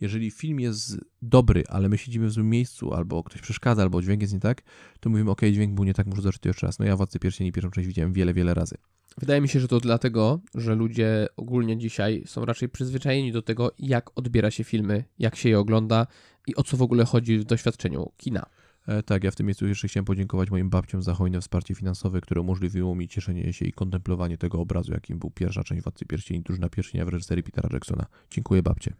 [0.01, 4.21] Jeżeli film jest dobry, ale my siedzimy w złym miejscu, albo ktoś przeszkadza, albo dźwięk
[4.21, 4.61] jest nie tak,
[4.99, 6.79] to mówimy, ok, dźwięk był nie tak, muszę zobaczyć to jeszcze raz.
[6.79, 8.77] No ja Władcy Pierścieni pierwszą część widziałem wiele, wiele razy.
[9.17, 13.71] Wydaje mi się, że to dlatego, że ludzie ogólnie dzisiaj są raczej przyzwyczajeni do tego,
[13.79, 16.07] jak odbiera się filmy, jak się je ogląda
[16.47, 18.45] i o co w ogóle chodzi w doświadczeniu kina.
[18.87, 22.21] E, tak, ja w tym miejscu jeszcze chciałem podziękować moim babciom za hojne wsparcie finansowe,
[22.21, 26.41] które umożliwiło mi cieszenie się i kontemplowanie tego obrazu, jakim był pierwsza część Władcy Pierścieni,
[26.41, 28.05] drużyna pierścienia w reżyserii Petera Jacksona.
[28.31, 28.93] Dziękuję babcie.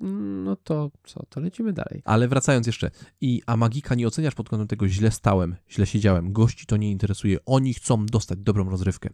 [0.00, 2.02] No to co, to lecimy dalej.
[2.04, 6.32] Ale wracając jeszcze, i a magika nie oceniasz pod kątem tego źle stałem, źle siedziałem,
[6.32, 9.10] gości to nie interesuje, oni chcą dostać dobrą rozrywkę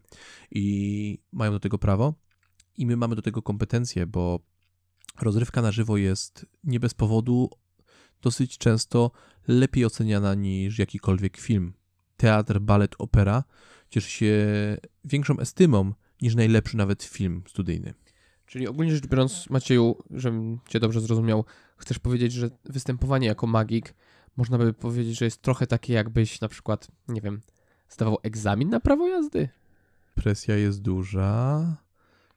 [0.51, 2.15] i mają do tego prawo
[2.77, 4.41] i my mamy do tego kompetencje, bo
[5.21, 7.51] rozrywka na żywo jest nie bez powodu
[8.23, 9.11] dosyć często
[9.49, 11.73] lepiej oceniana niż jakikolwiek film.
[12.17, 13.45] Teatr, balet, opera
[13.91, 14.47] cieszy się
[15.05, 15.93] większą estymą
[16.23, 17.95] niż najlepszy nawet film studyjny.
[18.53, 21.45] Czyli ogólnie rzecz biorąc, Macieju, żebym cię dobrze zrozumiał,
[21.77, 23.95] chcesz powiedzieć, że występowanie jako magik
[24.37, 27.41] można by powiedzieć, że jest trochę takie, jakbyś na przykład, nie wiem,
[27.89, 29.49] zdawał egzamin na prawo jazdy?
[30.15, 31.65] Presja jest duża,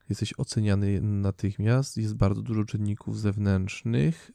[0.10, 4.32] jesteś oceniany natychmiast, jest bardzo dużo czynników zewnętrznych.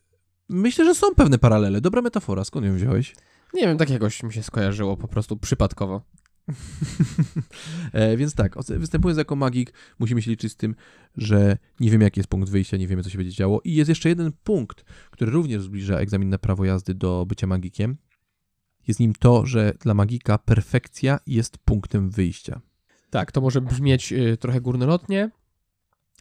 [0.49, 1.81] Myślę, że są pewne paralele.
[1.81, 3.15] Dobra metafora, skąd ją wziąłeś?
[3.55, 6.03] Nie wiem, tak jakoś mi się skojarzyło po prostu przypadkowo.
[7.93, 10.75] e, więc tak, występując jako magik, musimy się liczyć z tym,
[11.17, 13.61] że nie wiemy, jaki jest punkt wyjścia, nie wiemy, co się będzie działo.
[13.65, 17.97] I jest jeszcze jeden punkt, który również zbliża egzamin na prawo jazdy do bycia magikiem.
[18.89, 22.61] Jest nim to, że dla magika perfekcja jest punktem wyjścia.
[23.11, 25.31] Tak, to może brzmieć y, trochę górnolotnie,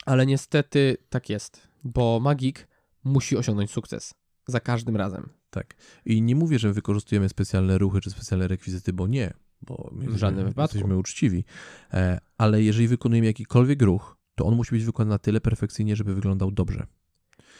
[0.06, 2.68] ale niestety tak jest, bo magik
[3.04, 4.14] musi osiągnąć sukces
[4.48, 5.30] za każdym razem.
[5.50, 5.76] Tak.
[6.06, 10.18] I nie mówię, że wykorzystujemy specjalne ruchy czy specjalne rekwizyty, bo nie, bo my W
[10.18, 10.78] żadnym wypadku.
[10.78, 11.44] jesteśmy uczciwi.
[11.94, 16.16] E, ale jeżeli wykonujemy jakikolwiek ruch, to on musi być wykonany na tyle perfekcyjnie, żeby
[16.16, 16.88] wyglądał dobrze.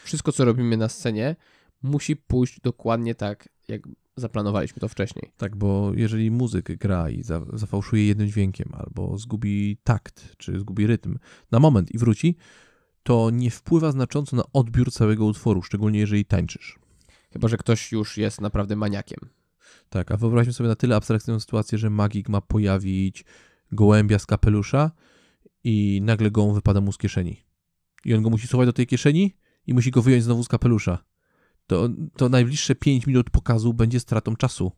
[0.04, 1.36] Wszystko, co robimy na scenie,
[1.82, 3.82] musi pójść dokładnie tak, jak
[4.16, 5.32] zaplanowaliśmy to wcześniej.
[5.36, 10.86] Tak, bo jeżeli muzyk gra i za, zafałszuje jednym dźwiękiem, albo zgubi takt, czy zgubi
[10.86, 11.18] rytm
[11.50, 12.36] na moment i wróci,
[13.02, 16.78] to nie wpływa znacząco na odbiór całego utworu, szczególnie jeżeli tańczysz.
[17.32, 19.18] Chyba, że ktoś już jest naprawdę maniakiem.
[19.90, 23.24] Tak, a wyobraźmy sobie na tyle abstrakcyjną sytuację, że magik ma pojawić
[23.72, 24.90] gołębia z kapelusza
[25.64, 27.36] i nagle gołąb wypada mu z kieszeni.
[28.04, 31.04] I on go musi schować do tej kieszeni i musi go wyjąć znowu z kapelusza.
[31.66, 34.72] To, to najbliższe 5 minut pokazu będzie stratą czasu.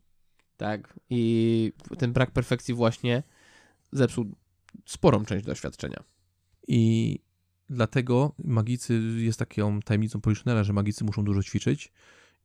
[0.57, 0.99] Tak.
[1.09, 3.23] I ten brak perfekcji właśnie
[3.91, 4.35] zepsuł
[4.85, 6.03] sporą część doświadczenia.
[6.67, 7.19] I
[7.69, 11.91] dlatego magicy jest taką tajemnicą Poliszynela, że magicy muszą dużo ćwiczyć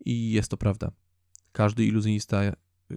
[0.04, 0.90] i jest to prawda.
[1.52, 2.40] Każdy iluzjonista,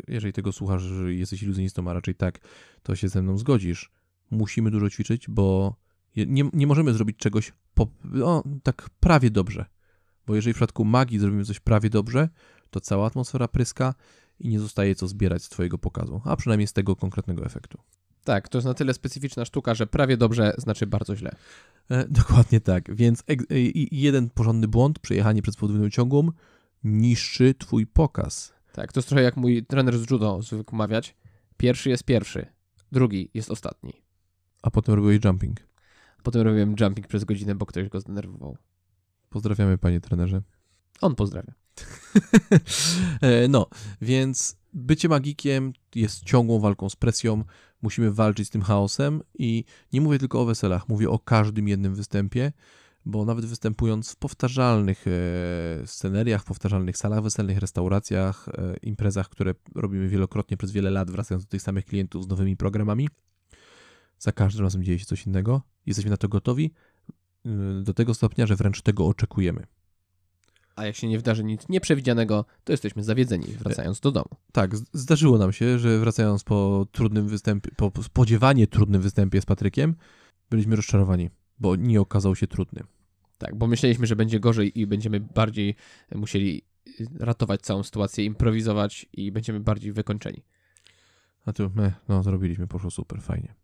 [0.07, 2.39] jeżeli tego słuchasz, że jesteś iluzjonistą, a raczej tak,
[2.83, 3.91] to się ze mną zgodzisz.
[4.31, 5.75] Musimy dużo ćwiczyć, bo
[6.15, 9.65] nie, nie możemy zrobić czegoś po, no, tak prawie dobrze.
[10.27, 12.29] Bo jeżeli w przypadku magii zrobimy coś prawie dobrze,
[12.69, 13.93] to cała atmosfera pryska
[14.39, 17.77] i nie zostaje co zbierać z twojego pokazu, a przynajmniej z tego konkretnego efektu.
[18.23, 21.35] Tak, to jest na tyle specyficzna sztuka, że prawie dobrze znaczy bardzo źle.
[21.89, 22.95] E, dokładnie tak.
[22.95, 23.35] Więc e,
[23.91, 26.31] jeden porządny błąd, przejechanie przez podwójną ciągłą,
[26.83, 28.53] niszczy twój pokaz.
[28.73, 31.15] Tak, to jest trochę jak mój trener z judo zwykł mawiać.
[31.57, 32.45] Pierwszy jest pierwszy,
[32.91, 33.93] drugi jest ostatni.
[34.61, 35.59] A potem robiłeś jumping.
[36.23, 38.57] Potem robiłem jumping przez godzinę, bo ktoś go zdenerwował.
[39.29, 40.41] Pozdrawiamy, panie trenerze.
[41.01, 41.53] On pozdrawia.
[43.21, 43.67] E, no,
[44.01, 47.43] więc bycie magikiem jest ciągłą walką z presją.
[47.81, 49.63] Musimy walczyć z tym chaosem i
[49.93, 52.51] nie mówię tylko o weselach, mówię o każdym jednym występie,
[53.05, 55.11] bo nawet występując w powtarzalnych e,
[55.87, 61.49] sceneriach, powtarzalnych salach weselnych, restauracjach, e, imprezach, które robimy wielokrotnie przez wiele lat, wracając do
[61.49, 63.09] tych samych klientów z nowymi programami,
[64.19, 65.61] za każdym razem dzieje się coś innego.
[65.85, 66.71] Jesteśmy na to gotowi
[67.45, 69.65] y, do tego stopnia, że wręcz tego oczekujemy.
[70.75, 74.29] A jak się nie wydarzy nic nieprzewidzianego, to jesteśmy zawiedzeni, wracając do domu.
[74.51, 79.95] Tak, zdarzyło nam się, że wracając po trudnym występie, po spodziewanie trudnym występie z Patrykiem,
[80.49, 81.29] byliśmy rozczarowani,
[81.61, 82.83] bo nie okazał się trudny.
[83.37, 85.75] Tak, bo myśleliśmy, że będzie gorzej i będziemy bardziej
[86.15, 86.61] musieli
[87.19, 90.43] ratować całą sytuację, improwizować i będziemy bardziej wykończeni.
[91.45, 93.53] A tu, meh, no zrobiliśmy, poszło super, fajnie.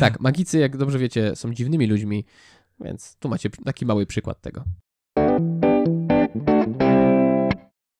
[0.00, 2.24] Tak, magicy, jak dobrze wiecie, są dziwnymi ludźmi,
[2.80, 4.64] więc tu macie taki mały przykład tego.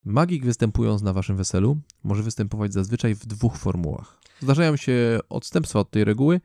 [0.05, 4.21] Magik występując na waszym weselu może występować zazwyczaj w dwóch formułach.
[4.41, 6.41] Zdarzają się odstępstwa od tej reguły,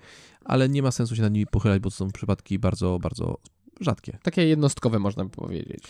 [0.45, 3.37] ale nie ma sensu się nad nimi pochylać, bo to są przypadki bardzo, bardzo
[3.81, 4.17] rzadkie.
[4.23, 5.83] Takie jednostkowe można by powiedzieć.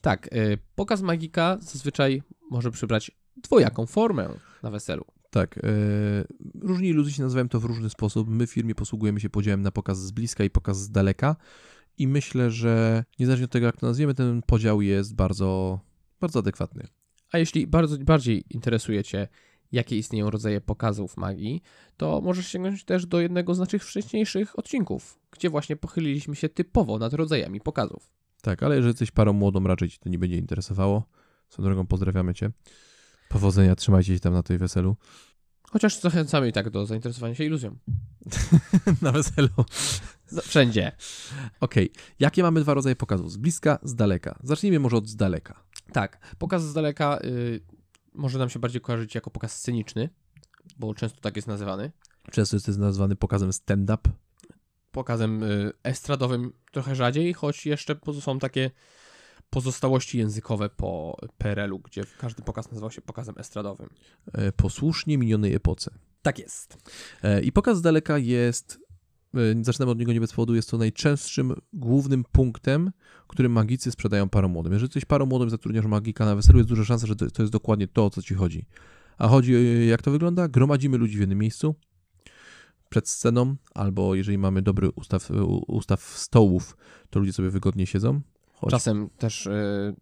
[0.00, 4.28] Tak, y, pokaz magika zazwyczaj może przybrać dwojaką formę
[4.62, 5.04] na weselu.
[5.30, 8.28] Tak, yy, różni ludzie się nazywają to w różny sposób.
[8.28, 11.36] My w firmie posługujemy się podziałem na pokaz z bliska i pokaz z daleka
[11.98, 15.80] i myślę, że niezależnie od tego, jak to nazwiemy, ten podział jest bardzo,
[16.20, 16.86] bardzo adekwatny.
[17.32, 19.28] A jeśli bardzo, bardziej interesuje Cię,
[19.72, 21.62] jakie istnieją rodzaje pokazów magii,
[21.96, 26.98] to możesz sięgnąć też do jednego z naszych wcześniejszych odcinków, gdzie właśnie pochyliliśmy się typowo
[26.98, 28.10] nad rodzajami pokazów.
[28.42, 31.08] Tak, ale jeżeli jesteś parą młodą, raczej Cię to nie będzie interesowało.
[31.48, 32.50] Swoją drogą pozdrawiamy Cię.
[33.28, 34.96] Powodzenia, trzymajcie się tam na tej weselu.
[35.62, 37.76] Chociaż zachęcamy i tak do zainteresowania się iluzją.
[39.02, 39.48] na weselu.
[40.42, 40.92] Wszędzie.
[41.60, 42.02] Okej, okay.
[42.18, 43.32] jakie mamy dwa rodzaje pokazów?
[43.32, 44.38] Z bliska, z daleka.
[44.42, 45.64] Zacznijmy może od z daleka.
[45.92, 47.60] Tak, pokaz z daleka y,
[48.18, 50.08] może nam się bardziej kojarzyć jako pokaz sceniczny,
[50.78, 51.92] bo często tak jest nazywany.
[52.30, 54.10] Często jest nazywany pokazem stand-up.
[54.92, 58.70] Pokazem y, estradowym trochę rzadziej, choć jeszcze są takie
[59.50, 63.90] pozostałości językowe po PRL-u, gdzie każdy pokaz nazywał się pokazem estradowym.
[64.32, 65.90] E, posłusznie minionej epoce.
[66.22, 66.76] Tak jest.
[67.22, 68.80] E, I pokaz z daleka jest,
[69.62, 72.90] zaczynamy od niego nie bez powodu, jest to najczęstszym głównym punktem,
[73.28, 74.72] którym magicy sprzedają parom młodym.
[74.72, 77.88] Jeżeli jesteś parą młodym zatrudniasz magika na weselu, jest duża szansa, że to, jest dokładnie
[77.88, 78.66] to, o co ci chodzi.
[79.18, 79.54] A chodzi,
[79.88, 80.48] jak to wygląda?
[80.48, 81.74] Gromadzimy ludzi w jednym miejscu,
[82.88, 85.30] przed sceną, albo jeżeli mamy dobry ustaw,
[85.66, 86.76] ustaw stołów,
[87.10, 88.20] to ludzie sobie wygodnie siedzą.
[88.52, 88.70] Choć...
[88.70, 89.94] Czasem też yy,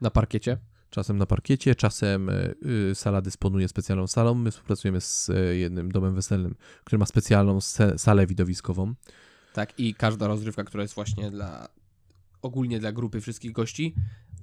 [0.00, 0.58] na parkiecie.
[0.90, 2.30] Czasem na parkiecie, czasem
[2.62, 4.34] yy, sala dysponuje specjalną salą.
[4.34, 7.60] My współpracujemy z yy, jednym domem weselnym, który ma specjalną
[7.96, 8.94] salę widowiskową.
[9.52, 11.68] Tak, i każda rozrywka, która jest właśnie dla
[12.42, 13.94] ogólnie dla grupy wszystkich gości,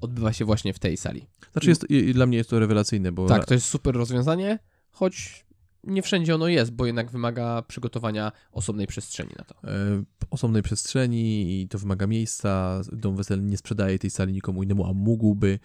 [0.02, 1.28] odbywa się właśnie w tej sali.
[1.52, 3.28] Znaczy, jest, i, dla mnie jest to rewelacyjne, bo.
[3.28, 4.60] Tak, to jest super rozwiązanie,
[4.92, 5.46] choć
[5.84, 9.56] nie wszędzie ono jest, bo jednak wymaga przygotowania osobnej przestrzeni na to.
[9.64, 12.82] E, osobnej przestrzeni i to wymaga miejsca.
[12.92, 15.60] Dom weselny nie sprzedaje tej sali nikomu innemu, a mógłby.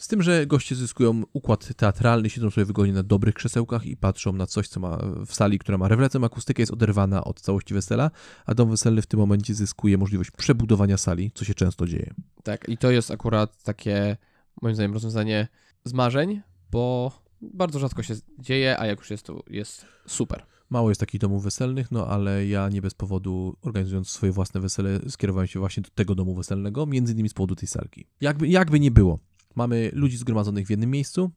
[0.00, 4.32] Z tym, że goście zyskują układ teatralny, siedzą sobie wygodnie na dobrych krzesełkach i patrzą
[4.32, 8.10] na coś, co ma w sali, która ma rewelacyjną akustykę, jest oderwana od całości wesela,
[8.46, 12.14] a dom weselny w tym momencie zyskuje możliwość przebudowania sali, co się często dzieje.
[12.42, 14.16] Tak, i to jest akurat takie,
[14.62, 15.48] moim zdaniem, rozwiązanie
[15.84, 20.46] z marzeń, bo bardzo rzadko się dzieje, a jak już jest, to jest super.
[20.70, 25.00] Mało jest takich domów weselnych, no ale ja nie bez powodu, organizując swoje własne wesele,
[25.08, 28.06] skierowałem się właśnie do tego domu weselnego, między innymi z powodu tej salki.
[28.20, 29.18] Jakby, jakby nie było,
[29.54, 31.30] mamy ludzi zgromadzonych w jednym miejscu,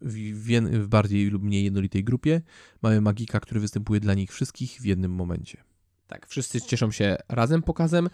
[0.00, 2.42] w, w, bardziej lub mniej jednolitej grupie.
[2.82, 5.64] Mamy magika, który występuje dla nich wszystkich w jednym momencie.
[6.06, 8.08] Tak, wszyscy cieszą się razem pokazem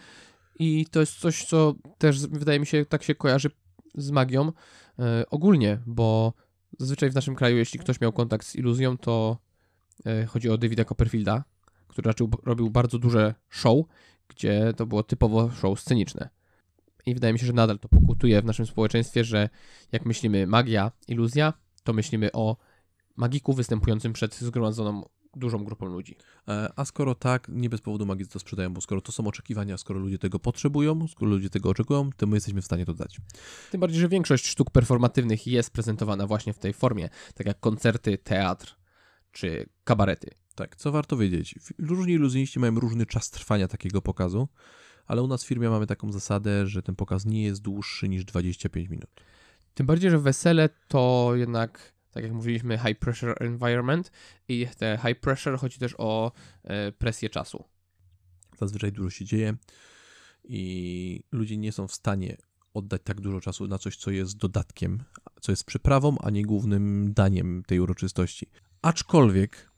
[0.58, 3.50] i to jest coś, co też wydaje mi się tak się kojarzy
[3.94, 4.52] z magią
[4.98, 6.32] yy, ogólnie, bo
[6.78, 9.38] Zazwyczaj w naszym kraju, jeśli ktoś miał kontakt z iluzją, to
[10.06, 11.44] e, chodzi o Davida Copperfielda,
[11.88, 12.10] który
[12.44, 13.86] robił bardzo duże show,
[14.28, 16.28] gdzie to było typowo show sceniczne.
[17.06, 19.48] I wydaje mi się, że nadal to pokutuje w naszym społeczeństwie, że
[19.92, 21.52] jak myślimy magia, iluzja,
[21.84, 22.56] to myślimy o
[23.16, 25.02] magiku występującym przed zgromadzoną
[25.36, 26.16] dużą grupą ludzi.
[26.48, 29.76] E, a skoro tak, nie bez powodu magicy to sprzedają, bo skoro to są oczekiwania,
[29.76, 33.20] skoro ludzie tego potrzebują, skoro ludzie tego oczekują, to my jesteśmy w stanie to dać.
[33.70, 38.18] Tym bardziej, że większość sztuk performatywnych jest prezentowana właśnie w tej formie, tak jak koncerty,
[38.18, 38.76] teatr
[39.32, 40.30] czy kabarety.
[40.54, 41.54] Tak, co warto wiedzieć?
[41.78, 44.48] Różni iluzjoniści mają różny czas trwania takiego pokazu,
[45.06, 48.24] ale u nas w firmie mamy taką zasadę, że ten pokaz nie jest dłuższy niż
[48.24, 49.10] 25 minut.
[49.74, 54.10] Tym bardziej, że wesele to jednak tak jak mówiliśmy, high pressure environment
[54.48, 56.32] i te high pressure chodzi też o
[56.64, 57.64] e, presję czasu.
[58.58, 59.56] Zazwyczaj dużo się dzieje
[60.44, 62.36] i ludzie nie są w stanie
[62.74, 65.02] oddać tak dużo czasu na coś, co jest dodatkiem,
[65.40, 68.46] co jest przyprawą, a nie głównym daniem tej uroczystości.
[68.82, 69.70] Aczkolwiek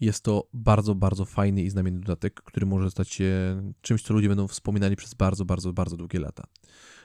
[0.00, 3.32] jest to bardzo, bardzo fajny i znamienny dodatek, który może stać się
[3.80, 6.44] czymś, co ludzie będą wspominali przez bardzo, bardzo, bardzo długie lata.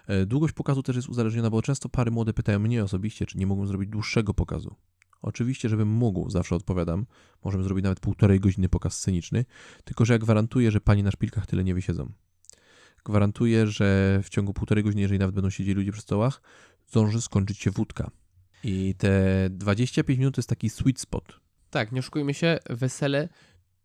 [0.08, 3.48] E, długość pokazu też jest uzależniona, bo często pary młode pytają mnie osobiście, czy nie
[3.48, 4.76] mogą zrobić dłuższego pokazu.
[5.22, 7.06] Oczywiście, żebym mógł, zawsze odpowiadam,
[7.44, 9.46] możemy zrobić nawet półtorej godziny pokaz sceniczny,
[9.84, 12.12] tylko że ja gwarantuję, że pani na szpilkach tyle nie wysiedzą.
[13.06, 16.42] Gwarantuję, że w ciągu półtorej godziny, jeżeli nawet będą siedzieli ludzie przy stołach,
[16.88, 18.12] zdąży skończyć się wódka.
[18.64, 21.40] I te 25 minut to jest taki sweet spot.
[21.70, 23.30] Tak, nie oszukujmy się, wesele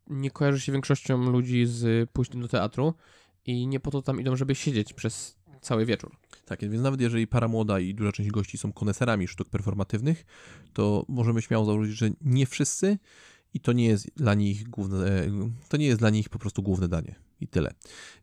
[0.06, 2.94] nie kojarzy się większością ludzi z pójściem do teatru
[3.44, 6.16] i nie po to tam idą, żeby siedzieć przez cały wieczór.
[6.44, 10.24] Tak, więc nawet jeżeli para młoda i duża część gości są koneserami sztuk performatywnych,
[10.72, 12.98] to możemy śmiało założyć, że nie wszyscy
[13.54, 15.26] i to nie jest dla nich główne,
[15.68, 17.14] to nie jest dla nich po prostu główne danie.
[17.40, 17.74] I tyle.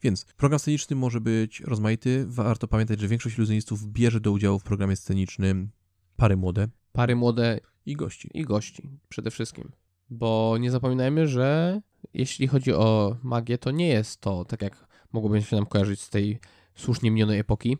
[0.01, 2.25] Więc program sceniczny może być rozmaity.
[2.27, 5.69] Warto pamiętać, że większość iluzjonistów bierze do udziału w programie scenicznym
[6.15, 6.67] pary młode.
[6.91, 8.29] Pary młode i gości.
[8.33, 9.71] I gości przede wszystkim.
[10.09, 11.81] Bo nie zapominajmy, że
[12.13, 16.09] jeśli chodzi o magię, to nie jest to tak jak mogłoby się nam kojarzyć z
[16.09, 16.39] tej
[16.75, 17.77] słusznie minionej epoki.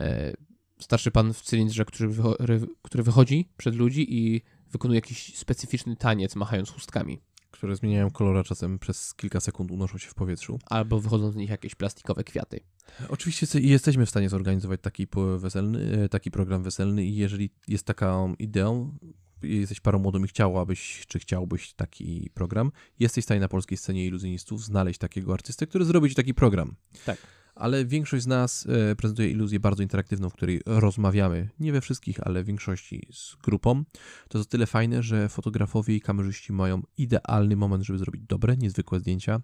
[0.00, 0.32] E,
[0.78, 6.36] starszy pan w cylindrze, który, wycho- który wychodzi przed ludzi i wykonuje jakiś specyficzny taniec,
[6.36, 7.20] machając chustkami.
[7.50, 10.58] Które zmieniają kolor, czasem przez kilka sekund unoszą się w powietrzu.
[10.66, 12.60] Albo wychodzą z nich jakieś plastikowe kwiaty.
[13.08, 15.06] Oczywiście jesteśmy w stanie zorganizować taki,
[15.38, 18.98] weselny, e, taki program weselny i jeżeli jest taką ideą,
[19.44, 24.06] jesteś parą młodą i chciałabyś, czy chciałbyś taki program, jesteś w stanie na polskiej scenie
[24.06, 26.74] iluzjonistów znaleźć takiego artystę, który zrobi ci taki program.
[27.06, 27.18] Tak
[27.54, 32.26] ale większość z nas e, prezentuje iluzję bardzo interaktywną, w której rozmawiamy, nie we wszystkich,
[32.26, 33.84] ale w większości z grupą.
[34.28, 38.56] To jest o tyle fajne, że fotografowie i kamerzyści mają idealny moment, żeby zrobić dobre,
[38.56, 39.40] niezwykłe zdjęcia,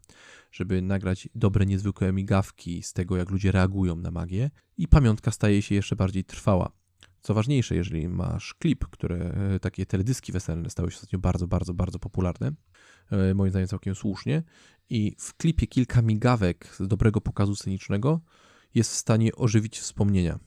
[0.52, 5.62] żeby nagrać dobre, niezwykłe migawki z tego, jak ludzie reagują na magię i pamiątka staje
[5.62, 6.79] się jeszcze bardziej trwała.
[7.22, 11.74] Co ważniejsze, jeżeli masz klip, które e, takie teledyski weselne stały się ostatnio bardzo, bardzo,
[11.74, 12.52] bardzo popularne,
[13.10, 14.42] e, moim zdaniem całkiem słusznie,
[14.90, 18.20] i w klipie kilka migawek z dobrego pokazu scenicznego
[18.74, 20.38] jest w stanie ożywić wspomnienia.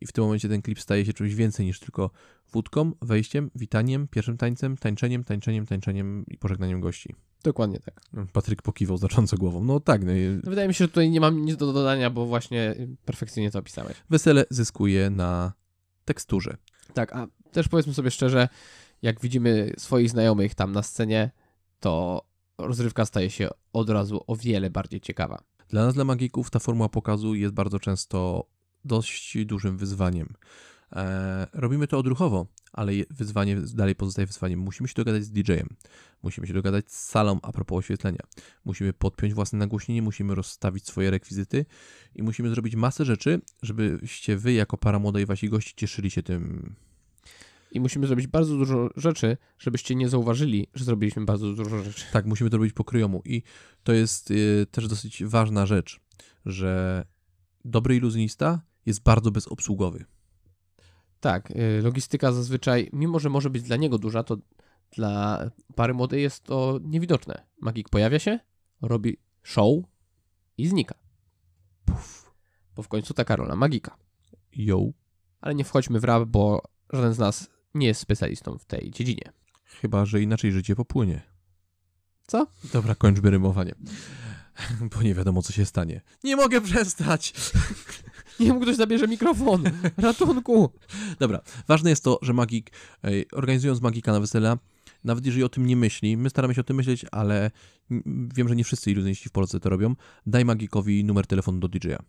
[0.00, 2.10] I w tym momencie ten klip staje się czymś więcej niż tylko
[2.52, 7.14] wódką, wejściem, witaniem, pierwszym tańcem, tańczeniem, tańczeniem, tańczeniem i pożegnaniem gości.
[7.42, 8.00] Dokładnie tak.
[8.32, 9.64] Patryk pokiwał znacząco głową.
[9.64, 10.04] No tak.
[10.04, 10.12] No,
[10.44, 13.58] no Wydaje mi się, że tutaj nie mam nic do dodania, bo właśnie perfekcyjnie to
[13.58, 13.96] opisałeś.
[14.10, 15.52] Wesele zyskuje na
[16.04, 16.56] teksturze.
[16.94, 18.48] Tak, a też powiedzmy sobie szczerze,
[19.02, 21.30] jak widzimy swoich znajomych tam na scenie,
[21.80, 22.22] to
[22.58, 25.42] rozrywka staje się od razu o wiele bardziej ciekawa.
[25.68, 28.46] Dla nas, dla magików, ta formuła pokazu jest bardzo często
[28.84, 30.34] dość dużym wyzwaniem.
[30.92, 34.60] E, robimy to odruchowo, ale wyzwanie dalej pozostaje wyzwaniem.
[34.60, 35.68] Musimy się dogadać z DJ-em,
[36.22, 38.22] musimy się dogadać z salą a propos oświetlenia,
[38.64, 41.66] musimy podpiąć własne nagłośnienie, musimy rozstawić swoje rekwizyty
[42.14, 46.74] i musimy zrobić masę rzeczy, żebyście wy jako para młodej wasi gości cieszyli się tym
[47.72, 52.04] i musimy zrobić bardzo dużo rzeczy, żebyście nie zauważyli, że zrobiliśmy bardzo dużo rzeczy.
[52.12, 53.42] Tak, musimy to robić po kryjomu i
[53.82, 56.00] to jest y, też dosyć ważna rzecz,
[56.46, 57.04] że
[57.64, 60.04] dobry iluzjonista jest bardzo bezobsługowy.
[61.20, 64.36] Tak, y, logistyka zazwyczaj, mimo że może być dla niego duża, to
[64.92, 67.46] dla pary młodej jest to niewidoczne.
[67.60, 68.38] Magik pojawia się,
[68.82, 69.84] robi show
[70.58, 70.94] i znika.
[71.84, 72.32] Puf.
[72.76, 73.96] Bo w końcu taka rola magika.
[74.52, 74.80] Yo.
[75.40, 79.32] Ale nie wchodźmy w rap, bo żaden z nas nie jest specjalistą w tej dziedzinie.
[79.64, 81.22] Chyba, że inaczej życie popłynie.
[82.26, 82.46] Co?
[82.72, 83.74] Dobra, kończmy rymowanie.
[84.94, 86.00] Bo nie wiadomo, co się stanie.
[86.24, 87.32] Nie mogę przestać!
[88.40, 89.64] Nie mógł ktoś zabierze mikrofon.
[89.96, 90.70] Ratunku!
[91.18, 92.70] Dobra, ważne jest to, że magik,
[93.32, 94.58] organizując magika na wesela,
[95.04, 97.50] nawet jeżeli o tym nie myśli, my staramy się o tym myśleć, ale
[98.34, 99.94] wiem, że nie wszyscy iluzjoniści w Polsce to robią,
[100.26, 102.02] daj magikowi numer telefonu do DJ-a,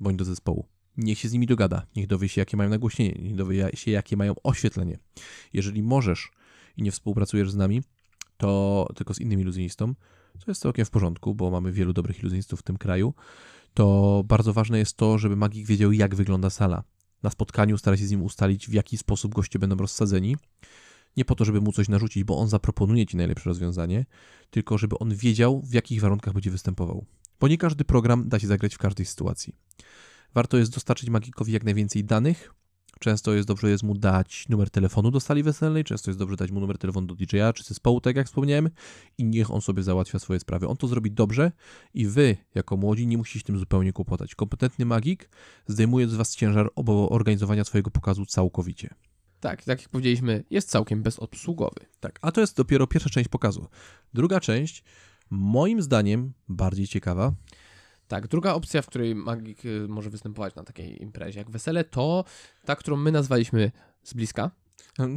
[0.00, 0.66] bądź do zespołu
[0.98, 4.16] niech się z nimi dogada, niech dowie się, jakie mają nagłośnienie, niech dowie się, jakie
[4.16, 4.98] mają oświetlenie.
[5.52, 6.30] Jeżeli możesz
[6.76, 7.82] i nie współpracujesz z nami,
[8.36, 9.94] to tylko z innym iluzjonistą,
[10.38, 13.14] co jest całkiem w porządku, bo mamy wielu dobrych iluzjonistów w tym kraju,
[13.74, 16.82] to bardzo ważne jest to, żeby magik wiedział, jak wygląda sala.
[17.22, 20.36] Na spotkaniu stara się z nim ustalić, w jaki sposób goście będą rozsadzeni.
[21.16, 24.06] Nie po to, żeby mu coś narzucić, bo on zaproponuje ci najlepsze rozwiązanie,
[24.50, 27.06] tylko żeby on wiedział, w jakich warunkach będzie występował.
[27.40, 29.54] Bo nie każdy program da się zagrać w każdej sytuacji.
[30.34, 32.54] Warto jest dostarczyć magikowi jak najwięcej danych.
[32.98, 36.50] Często jest dobrze jest mu dać numer telefonu do sali weselnej, często jest dobrze dać
[36.50, 38.70] mu numer telefonu do DJ-a czy zespołu, tak jak wspomniałem,
[39.18, 40.68] i niech on sobie załatwia swoje sprawy.
[40.68, 41.52] On to zrobi dobrze
[41.94, 44.34] i wy, jako młodzi, nie musicie tym zupełnie kłopotać.
[44.34, 45.30] Kompetentny magik
[45.66, 46.70] zdejmuje z was ciężar
[47.08, 48.94] organizowania swojego pokazu całkowicie.
[49.40, 51.80] Tak, tak jak powiedzieliśmy, jest całkiem bezobsługowy.
[52.00, 53.66] Tak, a to jest dopiero pierwsza część pokazu.
[54.14, 54.84] Druga część,
[55.30, 57.32] moim zdaniem, bardziej ciekawa,
[58.08, 62.24] tak, druga opcja, w której magik y, może występować na takiej imprezie jak wesele, to
[62.64, 64.50] ta, którą my nazwaliśmy z bliska.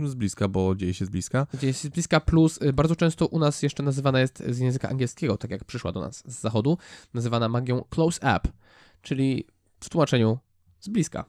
[0.05, 1.47] Z bliska, bo dzieje się z bliska.
[1.53, 4.89] Dzieje się z bliska, plus y, bardzo często u nas jeszcze nazywana jest z języka
[4.89, 6.77] angielskiego, tak jak przyszła do nas z zachodu,
[7.13, 8.49] nazywana magią close up,
[9.01, 9.47] czyli
[9.79, 10.39] w tłumaczeniu
[10.79, 11.25] z bliska.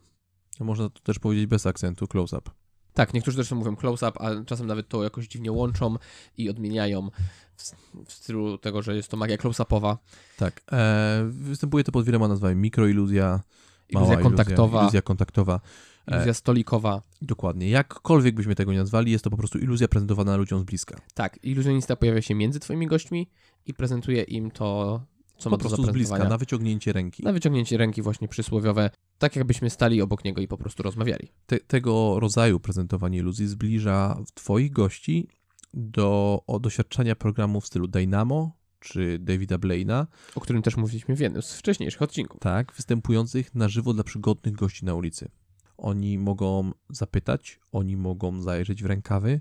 [0.61, 2.62] Można to też powiedzieć bez akcentu, close up.
[2.95, 5.97] Tak, niektórzy też mówią close-up, a czasem nawet to jakoś dziwnie łączą
[6.39, 7.11] i odmieniają
[7.57, 7.63] w,
[8.07, 9.97] w stylu tego, że jest to magia close-upowa.
[10.39, 10.61] Tak.
[10.73, 12.57] E, występuje to pod wieloma nazwami.
[12.57, 13.41] Mikroiluzja,
[13.89, 15.61] iluzja kontaktowa, iluzja kontaktowa.
[16.07, 17.03] E, iluzja stolikowa.
[17.23, 17.71] Dokładnie.
[17.71, 21.01] Jakkolwiek byśmy tego nie nazwali, jest to po prostu iluzja prezentowana ludziom z bliska.
[21.15, 21.39] Tak.
[21.43, 23.31] Iluzjonista pojawia się między twoimi gośćmi
[23.67, 25.01] i prezentuje im to,
[25.43, 27.23] co po prostu z bliska, na wyciągnięcie ręki.
[27.23, 31.29] Na wyciągnięcie ręki właśnie przysłowiowe, tak jakbyśmy stali obok niego i po prostu rozmawiali.
[31.47, 35.29] Te, tego rodzaju prezentowanie iluzji zbliża twoich gości
[35.75, 41.43] do doświadczenia programów w stylu Dynamo czy Davida Blaina, O którym też mówiliśmy w jednym
[41.43, 42.41] z wcześniejszych odcinków.
[42.41, 45.31] tak, występujących na żywo dla przygodnych gości na ulicy.
[45.77, 49.41] Oni mogą zapytać, oni mogą zajrzeć w rękawy,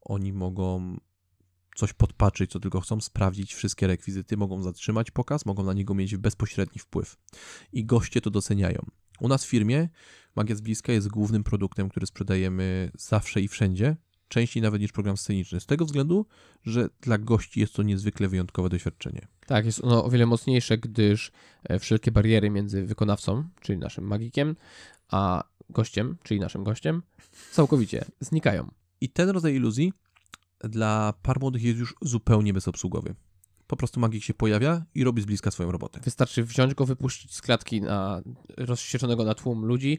[0.00, 0.96] oni mogą
[1.74, 6.16] coś podpatrzeć, co tylko chcą, sprawdzić wszystkie rekwizyty, mogą zatrzymać pokaz, mogą na niego mieć
[6.16, 7.16] bezpośredni wpływ.
[7.72, 8.86] I goście to doceniają.
[9.20, 9.88] U nas w firmie
[10.36, 13.96] Magia z Bliska jest głównym produktem, który sprzedajemy zawsze i wszędzie,
[14.28, 16.26] częściej nawet niż program sceniczny, z tego względu,
[16.64, 19.26] że dla gości jest to niezwykle wyjątkowe doświadczenie.
[19.46, 21.32] Tak, jest ono o wiele mocniejsze, gdyż
[21.64, 24.56] e, wszelkie bariery między wykonawcą, czyli naszym magikiem,
[25.08, 27.02] a gościem, czyli naszym gościem,
[27.50, 28.70] całkowicie znikają.
[29.00, 29.92] I ten rodzaj iluzji
[30.68, 33.14] dla par młodych jest już zupełnie bezobsługowy.
[33.66, 36.00] Po prostu magik się pojawia i robi z bliska swoją robotę.
[36.00, 38.22] Wystarczy wziąć go, wypuścić z klatki na
[38.56, 39.98] rozsieczonego na tłum ludzi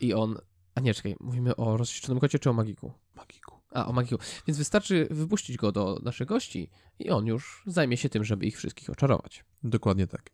[0.00, 0.38] i on...
[0.74, 2.92] A nie, czekaj, mówimy o rozsieczonym kocie czy o magiku?
[3.14, 3.54] Magiku.
[3.70, 4.16] A, o magiku.
[4.46, 8.56] Więc wystarczy wypuścić go do naszych gości i on już zajmie się tym, żeby ich
[8.56, 9.44] wszystkich oczarować.
[9.62, 10.30] Dokładnie tak.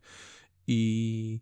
[0.67, 1.41] I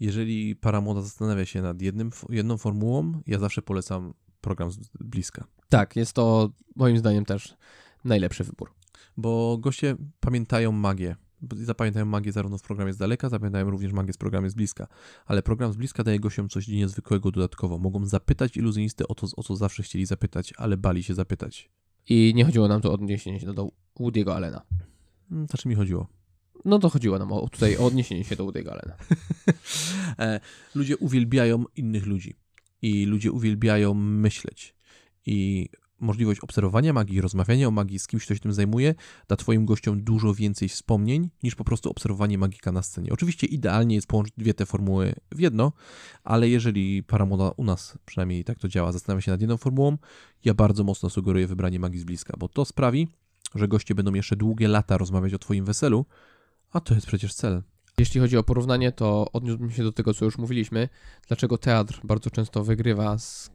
[0.00, 5.44] jeżeli para młoda zastanawia się nad jednym, jedną formułą, ja zawsze polecam program z bliska.
[5.70, 7.54] Tak, jest to moim zdaniem też
[8.04, 8.70] najlepszy wybór.
[9.16, 11.16] Bo goście pamiętają magię.
[11.52, 14.86] Zapamiętają magię zarówno w programie z daleka, zapamiętają również magię z programu z bliska.
[15.26, 17.78] Ale program z bliska daje gościom coś niezwykłego dodatkowo.
[17.78, 21.70] Mogą zapytać iluzjonisty o to, o co zawsze chcieli zapytać, ale bali się zapytać.
[22.08, 23.68] I nie chodziło nam tu o odniesienie się do
[24.00, 24.62] Woody'ego Allena.
[25.54, 26.06] O czym mi chodziło?
[26.64, 28.96] No to chodziło nam o, tutaj o odniesienie się do Woody'ego Allena.
[30.18, 30.40] E,
[30.74, 32.36] ludzie uwielbiają innych ludzi
[32.82, 34.74] i ludzie uwielbiają myśleć.
[35.26, 35.68] I
[36.00, 38.94] możliwość obserwowania magii, rozmawiania o magii z kimś, kto się tym zajmuje,
[39.28, 43.12] da Twoim gościom dużo więcej wspomnień niż po prostu obserwowanie magika na scenie.
[43.12, 45.72] Oczywiście idealnie jest połączyć dwie te formuły w jedno,
[46.24, 49.98] ale jeżeli para młoda u nas, przynajmniej tak to działa, zastanawia się nad jedną formułą,
[50.44, 53.08] ja bardzo mocno sugeruję wybranie magii z bliska, bo to sprawi,
[53.54, 56.06] że goście będą jeszcze długie lata rozmawiać o Twoim weselu,
[56.72, 57.62] a to jest przecież cel.
[57.98, 60.88] Jeśli chodzi o porównanie, to odniósłbym się do tego, co już mówiliśmy.
[61.28, 63.50] Dlaczego teatr bardzo często wygrywa z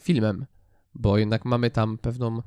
[0.00, 0.46] filmem?
[0.98, 2.42] Bo jednak mamy tam pewną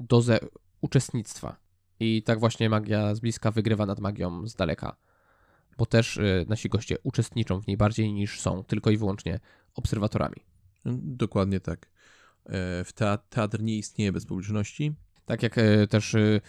[0.00, 0.38] dozę
[0.80, 1.56] uczestnictwa.
[2.00, 4.96] I tak właśnie magia z bliska wygrywa nad magią z daleka.
[5.78, 9.40] Bo też y, nasi goście uczestniczą w niej bardziej niż są tylko i wyłącznie
[9.74, 10.36] obserwatorami.
[11.02, 11.86] Dokładnie tak.
[12.46, 14.94] E, W teatr, teatr nie istnieje bez publiczności.
[15.24, 16.40] Tak jak y, też y,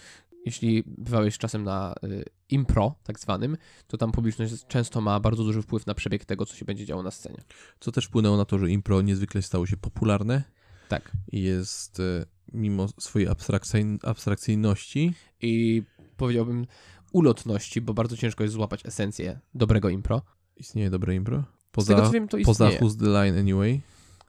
[0.46, 5.62] jeśli bywałeś czasem na y, impro, tak zwanym, to tam publiczność często ma bardzo duży
[5.62, 7.42] wpływ na przebieg tego, co się będzie działo na scenie.
[7.80, 10.42] Co też wpłynęło na to, że impro niezwykle stało się popularne
[10.88, 11.12] Tak.
[11.32, 15.14] i jest e, mimo swojej abstrakcyjn- abstrakcyjności.
[15.42, 15.82] I
[16.16, 16.66] powiedziałbym
[17.12, 20.22] ulotności, bo bardzo ciężko jest złapać esencję dobrego impro.
[20.56, 21.38] Istnieje dobre impro?
[21.38, 22.92] Z tego Poza, co wiem, to poza istnieje.
[22.92, 23.80] Who's the Line Anyway,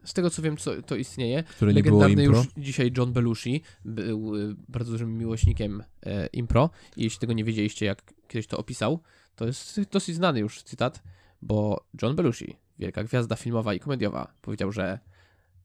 [0.04, 1.44] Z tego co wiem, co, to istnieje.
[1.44, 6.70] które Legendarny już dzisiaj John Belushi był y, bardzo dużym miłośnikiem e, impro.
[6.98, 9.00] I jeśli tego nie wiedzieliście, jak kiedyś to opisał,
[9.36, 11.04] to jest dosyć znany już cytat,
[11.42, 15.00] bo John Belushi, wielka gwiazda filmowa i komediowa, powiedział, że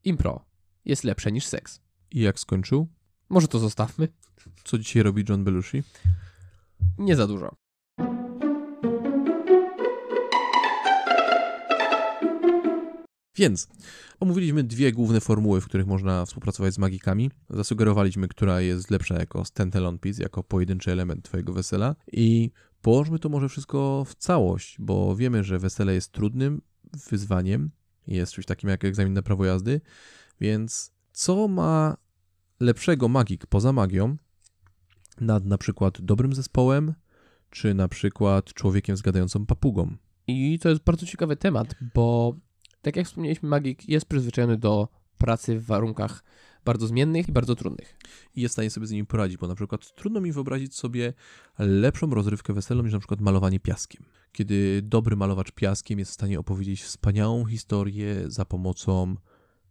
[0.03, 0.45] impro
[0.85, 1.81] jest lepsze niż seks.
[2.11, 2.87] I jak skończył?
[3.29, 4.07] Może to zostawmy?
[4.63, 5.83] Co dzisiaj robi John Belushi?
[6.97, 7.55] Nie za dużo.
[13.37, 13.67] Więc
[14.19, 17.31] omówiliśmy dwie główne formuły, w których można współpracować z magikami.
[17.49, 23.29] Zasugerowaliśmy, która jest lepsza jako standalone piece, jako pojedynczy element twojego wesela i położmy to
[23.29, 26.61] może wszystko w całość, bo wiemy, że wesele jest trudnym
[27.09, 27.71] wyzwaniem,
[28.07, 29.81] jest czymś takim jak egzamin na prawo jazdy,
[30.43, 31.97] więc co ma
[32.59, 34.17] lepszego magik poza magią
[35.21, 36.93] nad na przykład dobrym zespołem,
[37.49, 39.95] czy na przykład człowiekiem z gadającą papugą?
[40.27, 42.35] I to jest bardzo ciekawy temat, bo
[42.81, 44.87] tak jak wspomnieliśmy, magik jest przyzwyczajony do
[45.17, 46.23] pracy w warunkach
[46.65, 47.97] bardzo zmiennych i bardzo trudnych.
[48.35, 51.13] i jest w stanie sobie z nimi poradzić, bo na przykład trudno mi wyobrazić sobie
[51.59, 54.03] lepszą rozrywkę weselną niż na przykład malowanie piaskiem.
[54.31, 59.15] Kiedy dobry malowacz piaskiem jest w stanie opowiedzieć wspaniałą historię za pomocą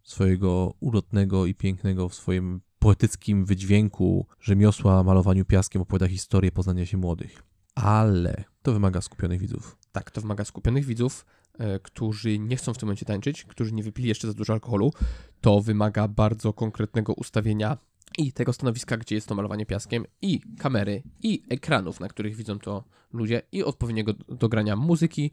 [0.03, 6.97] swojego ulotnego i pięknego w swoim poetyckim wydźwięku rzemiosła malowaniu piaskiem opowiada historię poznania się
[6.97, 7.43] młodych.
[7.75, 9.77] Ale to wymaga skupionych widzów.
[9.93, 11.27] Tak, to wymaga skupionych widzów,
[11.59, 14.93] e, którzy nie chcą w tym momencie tańczyć, którzy nie wypili jeszcze za dużo alkoholu.
[15.41, 17.79] To wymaga bardzo konkretnego ustawienia
[18.19, 22.59] i tego stanowiska, gdzie jest to malowanie piaskiem, i kamery, i ekranów, na których widzą
[22.59, 25.31] to ludzie, i odpowiedniego dogrania muzyki,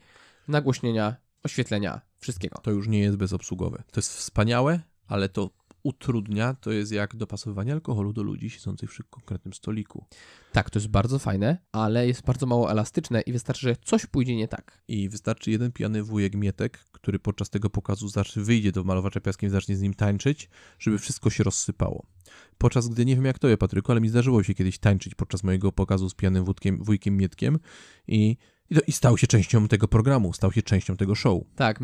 [0.47, 2.59] nagłośnienia, oświetlenia, wszystkiego.
[2.63, 3.83] To już nie jest bezobsługowe.
[3.91, 5.49] To jest wspaniałe, ale to
[5.83, 10.05] utrudnia, to jest jak dopasowywanie alkoholu do ludzi siedzących przy konkretnym stoliku.
[10.51, 14.35] Tak, to jest bardzo fajne, ale jest bardzo mało elastyczne i wystarczy, że coś pójdzie
[14.35, 14.83] nie tak.
[14.87, 19.47] I wystarczy jeden pijany wujek Mietek, który podczas tego pokazu zacznie, wyjdzie do malowacza piaskiem
[19.47, 20.49] i zacznie z nim tańczyć,
[20.79, 22.05] żeby wszystko się rozsypało.
[22.57, 25.43] Podczas gdy, nie wiem jak to jest, Patryku, ale mi zdarzyło się kiedyś tańczyć podczas
[25.43, 27.59] mojego pokazu z pijanym wódkiem, wujkiem Mietkiem
[28.07, 28.37] i,
[28.69, 31.43] i, to, i stał się częścią tego programu, stał się częścią tego show.
[31.55, 31.79] Tak,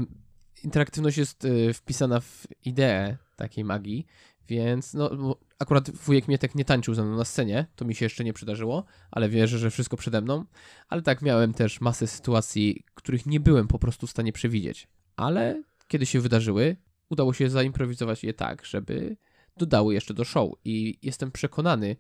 [0.65, 4.05] interaktywność jest y, wpisana w ideę takiej magii,
[4.47, 8.23] więc no, akurat wujek Mietek nie tańczył ze mną na scenie, to mi się jeszcze
[8.23, 10.45] nie przydarzyło, ale wierzę, że wszystko przede mną.
[10.89, 14.87] Ale tak, miałem też masę sytuacji, których nie byłem po prostu w stanie przewidzieć.
[15.15, 16.75] Ale kiedy się wydarzyły,
[17.09, 19.17] udało się zaimprowizować je tak, żeby
[19.57, 20.51] dodały jeszcze do show.
[20.65, 21.95] I jestem przekonany,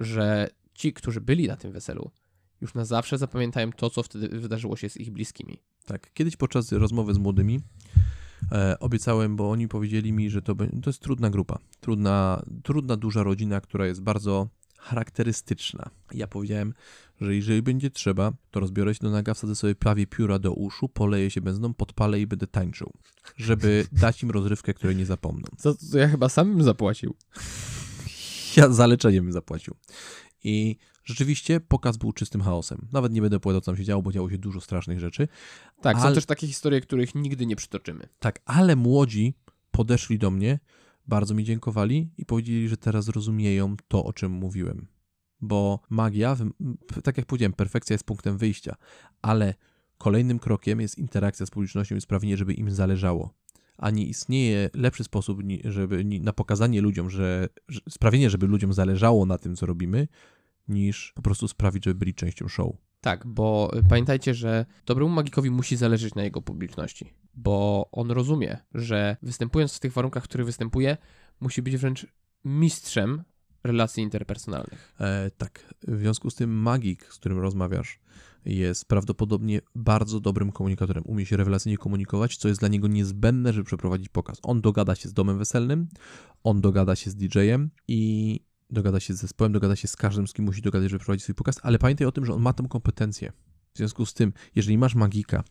[0.00, 2.10] że ci, którzy byli na tym weselu,
[2.60, 5.58] już na zawsze zapamiętają to, co wtedy wydarzyło się z ich bliskimi.
[5.86, 7.60] Tak, kiedyś podczas rozmowy z młodymi
[8.52, 12.96] e, obiecałem, bo oni powiedzieli mi, że to, be- to jest trudna grupa, trudna, trudna,
[12.96, 14.48] duża rodzina, która jest bardzo
[14.78, 15.90] charakterystyczna.
[16.14, 16.74] Ja powiedziałem,
[17.20, 20.88] że jeżeli będzie trzeba, to rozbiorę się do naga, wsadzę sobie prawie pióra do uszu,
[20.88, 22.92] poleję się benzyną, podpalę i będę tańczył,
[23.36, 25.48] żeby dać im rozrywkę, której nie zapomną.
[25.62, 27.14] To, to ja chyba sam bym zapłacił.
[28.56, 29.74] Ja za leczenie bym zapłacił.
[30.44, 32.88] I rzeczywiście pokaz był czystym chaosem.
[32.92, 35.28] Nawet nie będę opowiadał, co tam się działo, bo działo się dużo strasznych rzeczy.
[35.80, 38.08] Tak, są Ale- też takie historie, których nigdy nie przytoczymy.
[38.18, 39.34] Tak, ale młodzi
[39.70, 40.58] podeszli do mnie,
[41.06, 44.86] bardzo mi dziękowali i powiedzieli, że teraz rozumieją to, o czym mówiłem.
[45.40, 46.36] Bo magia,
[47.04, 48.76] tak jak powiedziałem, perfekcja jest punktem wyjścia,
[49.22, 49.54] ale
[49.98, 53.34] kolejnym krokiem jest interakcja z publicznością i sprawienie, żeby im zależało.
[53.78, 59.26] A nie istnieje lepszy sposób żeby, na pokazanie ludziom, że, że sprawienie, żeby ludziom zależało
[59.26, 60.08] na tym, co robimy,
[60.68, 62.76] niż po prostu sprawić, żeby byli częścią show.
[63.00, 68.58] Tak, bo y, pamiętajcie, że dobremu magikowi musi zależeć na jego publiczności, bo on rozumie,
[68.74, 70.96] że występując w tych warunkach, w których występuje,
[71.40, 72.06] musi być wręcz
[72.44, 73.22] mistrzem
[73.64, 74.94] relacji interpersonalnych.
[75.00, 78.00] E, tak, w związku z tym magik, z którym rozmawiasz,
[78.44, 81.04] jest prawdopodobnie bardzo dobrym komunikatorem.
[81.06, 84.38] Umie się rewelacyjnie komunikować, co jest dla niego niezbędne, żeby przeprowadzić pokaz.
[84.42, 85.88] On dogada się z domem weselnym,
[86.44, 88.40] on dogada się z DJ-em i
[88.72, 91.34] dogada się z zespołem, dogada się z każdym, z kim musi dogadać, żeby prowadzić swój
[91.34, 93.32] pokaz, ale pamiętaj o tym, że on ma tę kompetencję.
[93.74, 95.44] W związku z tym, jeżeli masz magika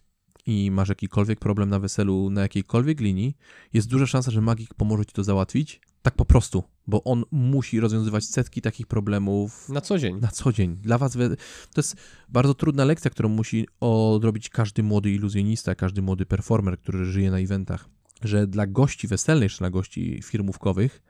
[0.46, 3.38] i masz jakikolwiek problem na weselu, na jakiejkolwiek linii,
[3.74, 5.82] jest duża szansa, że magik pomoże ci to załatwić.
[6.02, 10.20] Tak po prostu, bo on musi rozwiązywać setki takich problemów Na co dzień.
[10.20, 10.78] na co dzień.
[10.78, 11.96] Dla was to jest
[12.30, 17.40] bardzo trudna lekcja, którą musi odrobić każdy młody iluzjonista, każdy młody performer, który żyje na
[17.40, 17.90] eventach,
[18.24, 21.02] że dla gości weselnych, czy dla gości firmówkowych,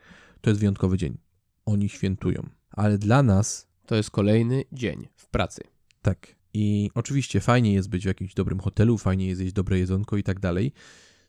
[0.41, 1.17] to jest wyjątkowy dzień.
[1.65, 2.49] Oni świętują.
[2.71, 5.61] Ale dla nas To jest kolejny dzień w pracy.
[6.01, 6.39] tak.
[6.53, 10.23] I oczywiście fajnie jest być w jakimś dobrym hotelu, fajnie jest jeść dobre jedzonko i
[10.23, 10.71] tak dalej.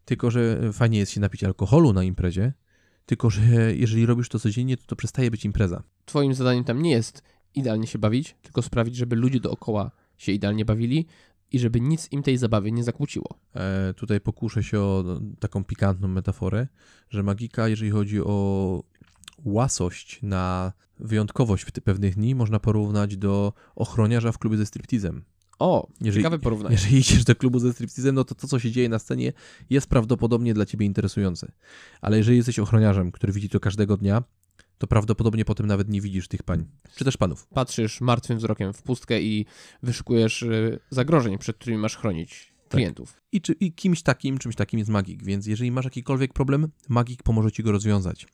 [0.04, 2.52] Tylko, że fajnie jest się napić alkoholu na imprezie.
[3.06, 5.82] Tylko, że jeżeli robisz to codziennie, to to przestaje być impreza.
[6.04, 7.22] Twoim zadaniem tam nie jest
[7.54, 11.06] idealnie się bawić, tylko sprawić, żeby ludzie dookoła się idealnie bawili
[11.52, 13.38] i żeby nic im tej zabawy nie zakłóciło.
[13.54, 15.04] E, tutaj pokuszę się o
[15.40, 16.66] taką pikantną metaforę,
[17.10, 18.82] że magika, jeżeli chodzi o
[19.44, 25.24] łasość na wyjątkowość w pewnych dni, można porównać do ochroniarza w klubie ze striptizem.
[25.58, 26.74] O, Jeżeli- ciekawe porównanie.
[26.74, 29.32] Jeżeli idziesz do klubu ze striptizem, no to to, co się dzieje na scenie,
[29.70, 31.52] jest prawdopodobnie dla ciebie interesujące.
[32.00, 34.22] Ale jeżeli jesteś ochroniarzem, który widzi to każdego dnia,
[34.78, 36.66] to prawdopodobnie potem nawet nie widzisz tych pań,
[36.96, 37.46] czy też panów.
[37.46, 39.46] Patrzysz martwym wzrokiem w pustkę i
[39.82, 43.20] wyszukujesz y, zagrożeń, przed którymi masz chronić klientów.
[43.32, 47.22] I, czy, I kimś takim, czymś takim jest magik, więc jeżeli masz jakikolwiek problem, magik
[47.22, 48.26] pomoże ci go rozwiązać.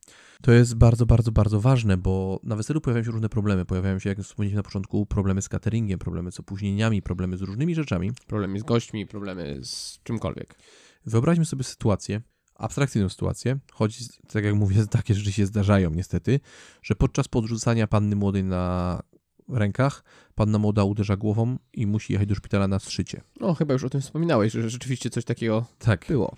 [0.43, 3.65] To jest bardzo, bardzo, bardzo ważne, bo na weselu pojawiają się różne problemy.
[3.65, 7.75] Pojawiają się, jak wspomnieliśmy na początku, problemy z cateringiem, problemy z opóźnieniami, problemy z różnymi
[7.75, 8.13] rzeczami.
[8.27, 10.59] Problemy z gośćmi, problemy z czymkolwiek.
[11.07, 12.21] Wyobraźmy sobie sytuację,
[12.55, 13.99] abstrakcyjną sytuację, choć,
[14.33, 16.41] tak jak mówię, takie rzeczy się zdarzają niestety,
[16.83, 19.03] że podczas podrzucania panny młodej na
[19.49, 23.21] rękach, panna młoda uderza głową i musi jechać do szpitala na zszycie.
[23.41, 26.05] No, chyba już o tym wspominałeś, że rzeczywiście coś takiego Tak.
[26.09, 26.37] było.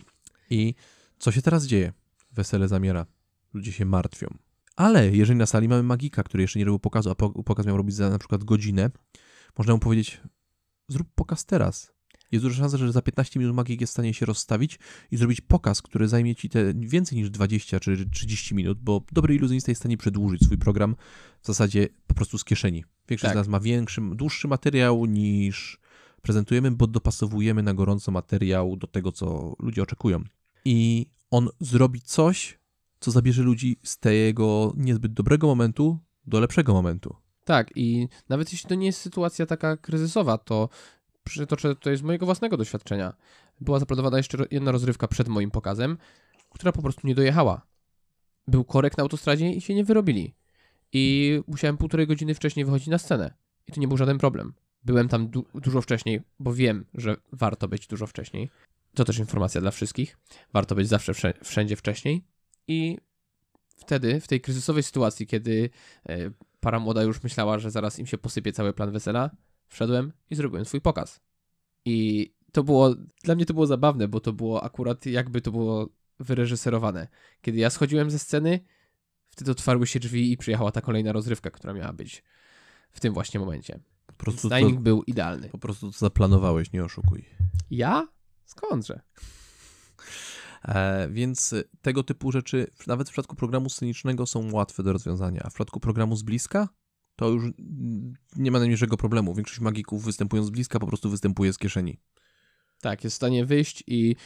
[0.50, 0.74] I
[1.18, 1.92] co się teraz dzieje?
[2.32, 3.06] Wesele zamiera.
[3.54, 4.28] Ludzie się martwią.
[4.76, 7.76] Ale jeżeli na sali mamy magika, który jeszcze nie robił pokazu, a po- pokaz miał
[7.76, 8.90] robić za na przykład godzinę,
[9.58, 10.20] można mu powiedzieć,
[10.88, 11.92] zrób pokaz teraz.
[12.32, 14.78] Jest duża szansa, że za 15 minut magik jest w stanie się rozstawić
[15.10, 19.34] i zrobić pokaz, który zajmie ci te więcej niż 20 czy 30 minut, bo dobry
[19.34, 20.96] iluzjonista jest w stanie przedłużyć swój program
[21.42, 22.84] w zasadzie po prostu z kieszeni.
[23.08, 23.36] Większość Tak.
[23.36, 25.78] z nas ma większy, dłuższy materiał niż
[26.22, 30.24] prezentujemy, bo dopasowujemy na gorąco materiał do tego, co ludzie oczekują.
[30.64, 32.58] I on zrobi coś,
[33.00, 37.16] co zabierze ludzi z tego niezbyt dobrego momentu do lepszego momentu.
[37.44, 40.68] Tak, i nawet jeśli to nie jest sytuacja taka kryzysowa, to
[41.28, 43.12] przytoczę tutaj z mojego własnego doświadczenia.
[43.60, 45.98] Była zaplanowana jeszcze jedna rozrywka przed moim pokazem,
[46.50, 47.66] która po prostu nie dojechała.
[48.48, 50.34] Był korek na autostradzie i się nie wyrobili.
[50.92, 53.34] I musiałem półtorej godziny wcześniej wychodzić na scenę.
[53.66, 54.52] I to nie był żaden problem.
[54.84, 58.50] Byłem tam du- dużo wcześniej, bo wiem, że warto być dużo wcześniej.
[58.94, 60.18] To też informacja dla wszystkich.
[60.52, 62.24] Warto być zawsze wsze- wszędzie wcześniej.
[62.68, 62.98] I
[63.76, 65.70] wtedy, w tej kryzysowej sytuacji, kiedy
[66.08, 69.30] e, para młoda już myślała, że zaraz im się posypie cały plan wesela,
[69.68, 71.20] wszedłem i zrobiłem swój pokaz.
[71.84, 72.94] I to było,
[73.24, 75.88] dla mnie to było zabawne, bo to było akurat jakby to było
[76.20, 77.08] wyreżyserowane.
[77.42, 78.60] Kiedy ja schodziłem ze sceny,
[79.28, 82.24] wtedy otwarły się drzwi i przyjechała ta kolejna rozrywka, która miała być
[82.92, 83.80] w tym właśnie momencie.
[84.06, 85.48] Po prostu, timing to, był idealny.
[85.48, 87.24] po prostu to zaplanowałeś, nie oszukuj.
[87.70, 88.08] Ja?
[88.44, 89.00] Skądże?
[90.64, 95.50] E, więc tego typu rzeczy, nawet w przypadku programu scenicznego, są łatwe do rozwiązania, a
[95.50, 96.68] w przypadku programu z bliska,
[97.18, 97.44] to już
[98.36, 99.34] nie ma najmniejszego problemu.
[99.34, 101.98] Większość magików występując z bliska po prostu występuje z kieszeni.
[102.80, 104.16] Tak, jest w stanie wyjść i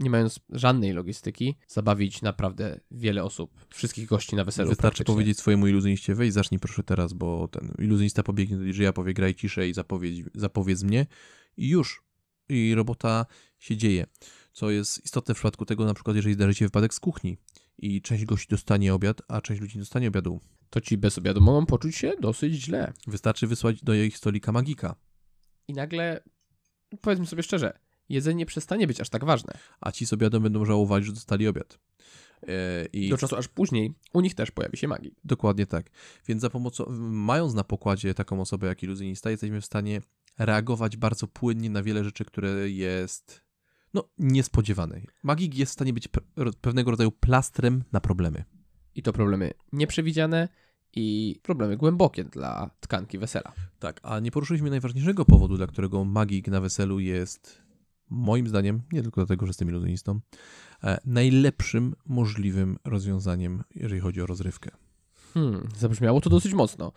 [0.00, 4.68] nie mając żadnej logistyki, zabawić naprawdę wiele osób, wszystkich gości na weselu.
[4.68, 9.14] Wystarczy powiedzieć swojemu iluzjoniście, weź zacznij proszę teraz, bo ten iluzjonista pobiegnie do DJ-a, powie
[9.14, 11.06] graj ciszej, zapowiedz, zapowiedz mnie
[11.56, 12.02] i już.
[12.48, 13.26] I robota
[13.58, 14.06] się dzieje.
[14.52, 17.36] Co jest istotne w przypadku tego, na przykład jeżeli zdarzy się wypadek z kuchni
[17.78, 20.40] i część gości dostanie obiad, a część ludzi nie dostanie obiadu.
[20.72, 22.92] To ci bez obiadu mogą poczuć się dosyć źle.
[23.06, 24.94] Wystarczy wysłać do ich stolika magika,
[25.68, 26.22] I nagle,
[27.00, 29.52] powiedzmy sobie szczerze, jedzenie przestanie być aż tak ważne.
[29.80, 31.78] a ci z obiadem będą żałowali, że dostali obiad.
[32.48, 35.14] E, I Do czasu aż później u nich też pojawi się magik.
[35.24, 35.90] Dokładnie tak.
[36.28, 40.00] Więc za pomocą, mając na pokładzie taką osobę jak iluzjonista, jesteśmy w stanie
[40.38, 43.42] reagować bardzo płynnie na wiele rzeczy, które jest
[43.94, 45.00] no, niespodziewane.
[45.22, 48.44] Magik jest w stanie być pe- pewnego rodzaju plastrem na problemy.
[48.94, 50.48] I to problemy nieprzewidziane
[50.94, 53.52] i problemy głębokie dla tkanki wesela.
[53.78, 57.62] Tak, a nie poruszyliśmy najważniejszego powodu, dla którego magik na weselu jest,
[58.10, 60.20] moim zdaniem, nie tylko dlatego, że jestem iluzjonistą,
[60.84, 64.70] e, najlepszym możliwym rozwiązaniem, jeżeli chodzi o rozrywkę.
[65.34, 66.92] Hmm, zabrzmiało to dosyć mocno.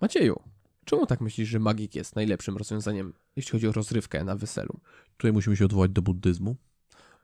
[0.00, 0.40] Macieju,
[0.84, 4.80] czemu tak myślisz, że magik jest najlepszym rozwiązaniem, jeśli chodzi o rozrywkę na weselu?
[5.16, 6.56] Tutaj musimy się odwołać do buddyzmu.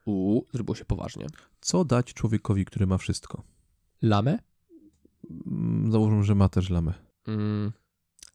[0.05, 1.27] Uuu, zrobiło się poważnie.
[1.61, 3.43] Co dać człowiekowi, który ma wszystko?
[4.03, 4.39] Lamę?
[5.47, 6.93] Mm, Założę, że ma też lamę.
[7.27, 7.71] Mm,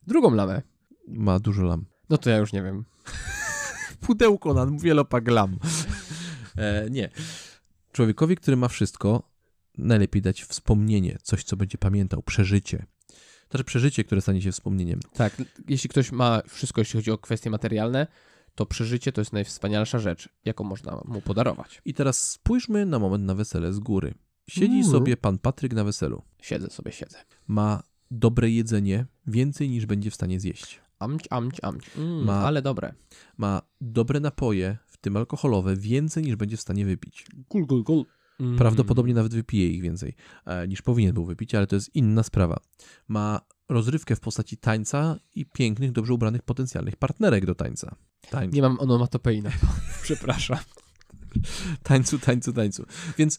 [0.06, 0.62] drugą lamę.
[1.08, 1.84] Ma dużo lam.
[2.10, 2.84] No to ja już nie wiem.
[4.06, 5.58] Pudełko na wielopak lam.
[6.56, 7.10] e, nie.
[7.92, 9.30] Człowiekowi, który ma wszystko,
[9.78, 12.86] najlepiej dać wspomnienie, coś, co będzie pamiętał, przeżycie.
[13.50, 15.00] Znaczy przeżycie, które stanie się wspomnieniem.
[15.12, 18.06] Tak, jeśli ktoś ma wszystko, jeśli chodzi o kwestie materialne,
[18.54, 21.82] to przeżycie to jest najwspanialsza rzecz, jaką można mu podarować.
[21.84, 24.14] I teraz spójrzmy na moment na wesele z góry.
[24.48, 24.92] Siedzi Mhm.
[24.92, 26.22] sobie pan Patryk na weselu.
[26.42, 27.18] Siedzę sobie, siedzę.
[27.48, 30.80] Ma dobre jedzenie, więcej niż będzie w stanie zjeść.
[30.98, 31.84] Amć, amć, amć.
[31.96, 32.94] Mm, Ma- Ale dobre.
[33.36, 37.26] Ma dobre napoje, w tym alkoholowe, więcej niż będzie w stanie wypić.
[37.50, 38.04] Gul, gul, gul.
[38.40, 38.56] Mm.
[38.58, 40.14] Prawdopodobnie nawet wypije ich więcej
[40.46, 42.60] e, niż powinien był wypić, ale to jest inna sprawa.
[43.08, 47.96] Ma rozrywkę w postaci tańca i pięknych, dobrze ubranych potencjalnych partnerek do tańca.
[48.30, 49.66] Tań, Nie mam onomatopei na to.
[50.02, 50.58] Przepraszam.
[51.82, 52.84] tańcu, tańcu, tańcu.
[53.18, 53.38] Więc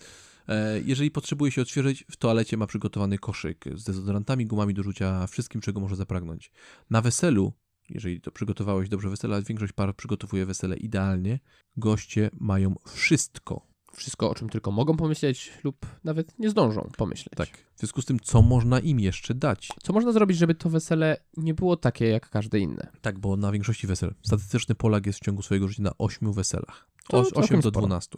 [0.85, 5.61] jeżeli potrzebuje się odświeżyć, w toalecie ma przygotowany koszyk z dezodorantami, gumami do rzucia, wszystkim,
[5.61, 6.51] czego może zapragnąć.
[6.89, 7.53] Na weselu,
[7.89, 11.39] jeżeli to przygotowałeś dobrze wesele, większość par przygotowuje wesele idealnie,
[11.77, 13.68] goście mają wszystko.
[13.93, 17.33] Wszystko, o czym tylko mogą pomyśleć lub nawet nie zdążą pomyśleć.
[17.35, 17.49] Tak.
[17.75, 19.69] W związku z tym, co można im jeszcze dać?
[19.83, 22.87] Co można zrobić, żeby to wesele nie było takie jak każde inne?
[23.01, 24.13] Tak, bo na większości wesel.
[24.25, 26.89] Statystyczny Polak jest w ciągu swojego życia na 8 weselach.
[27.07, 27.87] To Os- całkiem 8 do sporo.
[27.87, 28.17] 12.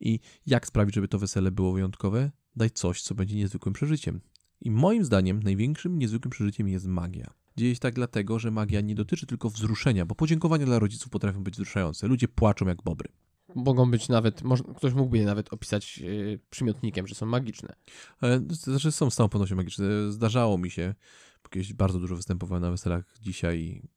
[0.00, 2.30] I jak sprawić, żeby to wesele było wyjątkowe?
[2.56, 4.20] Daj coś, co będzie niezwykłym przeżyciem.
[4.60, 7.34] I moim zdaniem największym niezwykłym przeżyciem jest magia.
[7.56, 11.44] Dzieje się tak dlatego, że magia nie dotyczy tylko wzruszenia, bo podziękowania dla rodziców potrafią
[11.44, 12.06] być wzruszające.
[12.06, 13.08] Ludzie płaczą jak bobry.
[13.56, 14.42] Mogą być nawet,
[14.76, 17.74] ktoś mógłby je nawet opisać yy, przymiotnikiem, że są magiczne.
[18.22, 20.12] E, to Znaczy są z całą pewnością magiczne.
[20.12, 20.94] Zdarzało mi się,
[21.50, 23.88] kiedyś bardzo dużo występowałem na weselach dzisiaj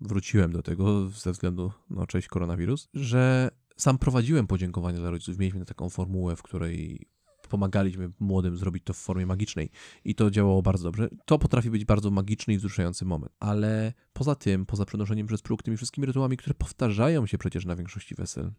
[0.00, 5.38] wróciłem do tego ze względu, no cześć koronawirus, że sam prowadziłem podziękowania dla rodziców.
[5.38, 7.08] Mieliśmy taką formułę, w której
[7.48, 9.70] pomagaliśmy młodym zrobić to w formie magicznej
[10.04, 11.08] i to działało bardzo dobrze.
[11.24, 13.32] To potrafi być bardzo magiczny i wzruszający moment.
[13.40, 17.76] Ale poza tym, poza przenoszeniem przez próg tymi wszystkimi rytuałami, które powtarzają się przecież na
[17.76, 18.52] większości wesel,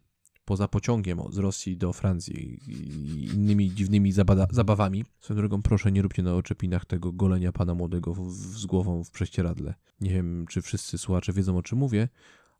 [0.48, 4.12] poza pociągiem z Rosji do Francji i innymi dziwnymi
[4.50, 5.04] zabawami.
[5.20, 9.04] Swoją drogą, proszę, nie róbcie na oczepinach tego golenia pana młodego w, w, z głową
[9.04, 9.74] w prześcieradle.
[10.00, 12.08] Nie wiem, czy wszyscy słuchacze wiedzą, o czym mówię,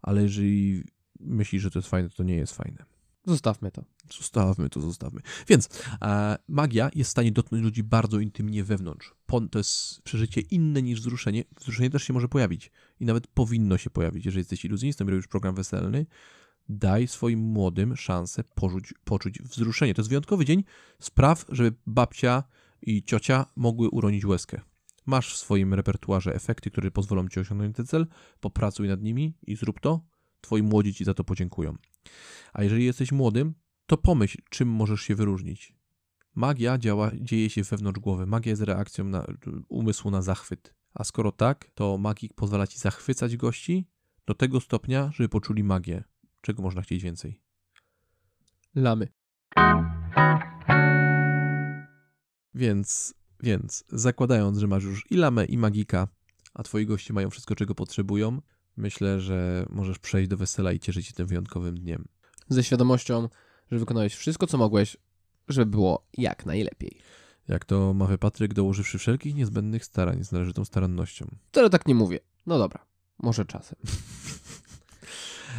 [0.03, 0.85] ale jeżeli
[1.21, 2.85] myślisz, że to jest fajne, to nie jest fajne.
[3.27, 3.85] Zostawmy to.
[4.19, 5.21] Zostawmy to, zostawmy.
[5.49, 5.69] Więc
[6.03, 9.15] e, magia jest w stanie dotknąć ludzi bardzo intymnie wewnątrz.
[9.27, 11.45] Pon, to jest przeżycie inne niż wzruszenie.
[11.61, 12.71] Wzruszenie też się może pojawić
[13.01, 14.25] i nawet powinno się pojawić.
[14.25, 16.07] Jeżeli jesteś iluzjonistą i robisz program weselny,
[16.69, 19.95] daj swoim młodym szansę poczuć, poczuć wzruszenie.
[19.95, 20.65] To jest wyjątkowy dzień.
[21.01, 22.45] Spraw, żeby babcia
[22.83, 24.61] i ciocia mogły uronić łezkę.
[25.07, 28.07] Masz w swoim repertuarze efekty, które pozwolą ci osiągnąć ten cel.
[28.41, 30.01] Popracuj nad nimi i zrób to.
[30.41, 31.75] Twoi młodzi ci za to podziękują.
[32.53, 33.55] A jeżeli jesteś młodym,
[33.87, 35.75] to pomyśl, czym możesz się wyróżnić.
[36.35, 38.27] Magia działa, dzieje się wewnątrz głowy.
[38.27, 39.27] Magia jest reakcją na,
[39.69, 40.75] umysłu na zachwyt.
[40.95, 43.89] A skoro tak, to magik pozwala ci zachwycać gości
[44.27, 46.05] do tego stopnia, żeby poczuli magię.
[46.41, 47.41] Czego można chcieć więcej?
[48.75, 49.09] Lamy.
[52.55, 56.09] Więc, więc zakładając, że masz już i lamę, i magika,
[56.55, 58.41] a twoi goście mają wszystko, czego potrzebują,
[58.77, 62.05] myślę, że możesz przejść do wesela i cieszyć się tym wyjątkowym dniem.
[62.49, 63.29] Ze świadomością,
[63.71, 64.97] że wykonałeś wszystko, co mogłeś,
[65.49, 67.01] żeby było jak najlepiej.
[67.49, 71.27] Jak to mawia Patryk, dołożywszy wszelkich niezbędnych starań z należytą starannością.
[71.53, 72.19] Wcale tak nie mówię.
[72.47, 72.87] No dobra,
[73.19, 73.79] może czasem.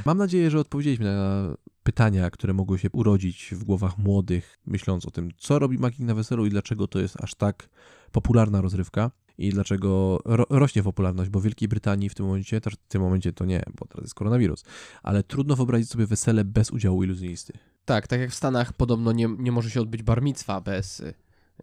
[0.06, 5.12] Mam nadzieję, że odpowiedzieliśmy na pytania, które mogły się urodzić w głowach młodych, myśląc o
[5.12, 7.70] tym, co robi magik na weselu i dlaczego to jest aż tak
[8.12, 12.74] popularna rozrywka i dlaczego ro rośnie popularność, bo w Wielkiej Brytanii w tym momencie, też
[12.74, 14.64] w tym momencie to nie, bo teraz jest koronawirus,
[15.04, 17.54] ale trudno wyobrazić sobie wesele bez udziału iluzjonisty.
[17.86, 21.14] Tak, tak jak w Stanach podobno nie, nie może się odbyć bar mitzwa bez y,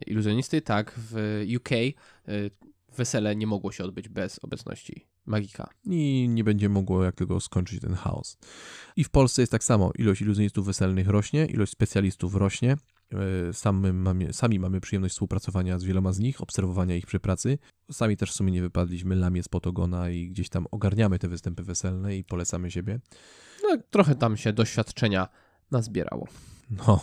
[0.06, 1.94] iluzjonisty, tak w UK y,
[2.96, 5.70] wesele nie mogło się odbyć bez obecności magika.
[5.84, 8.38] I nie będzie mogło jak tego skończyć ten chaos.
[8.96, 9.92] I w Polsce jest tak samo.
[9.98, 12.76] Ilość iluzjonistów weselnych rośnie, ilość specjalistów rośnie.
[13.48, 17.58] E, sami mamy, sami mamy przyjemność współpracowania z wieloma z nich, obserwowania ich przy pracy.
[17.92, 21.62] Sami też w sumie nie wypadliśmy lamie z Potogona i gdzieś tam ogarniamy te występy
[21.62, 23.00] weselne i polecamy siebie.
[23.62, 25.28] No, trochę tam się doświadczenia
[25.70, 26.28] nazbierało.
[26.70, 27.00] No.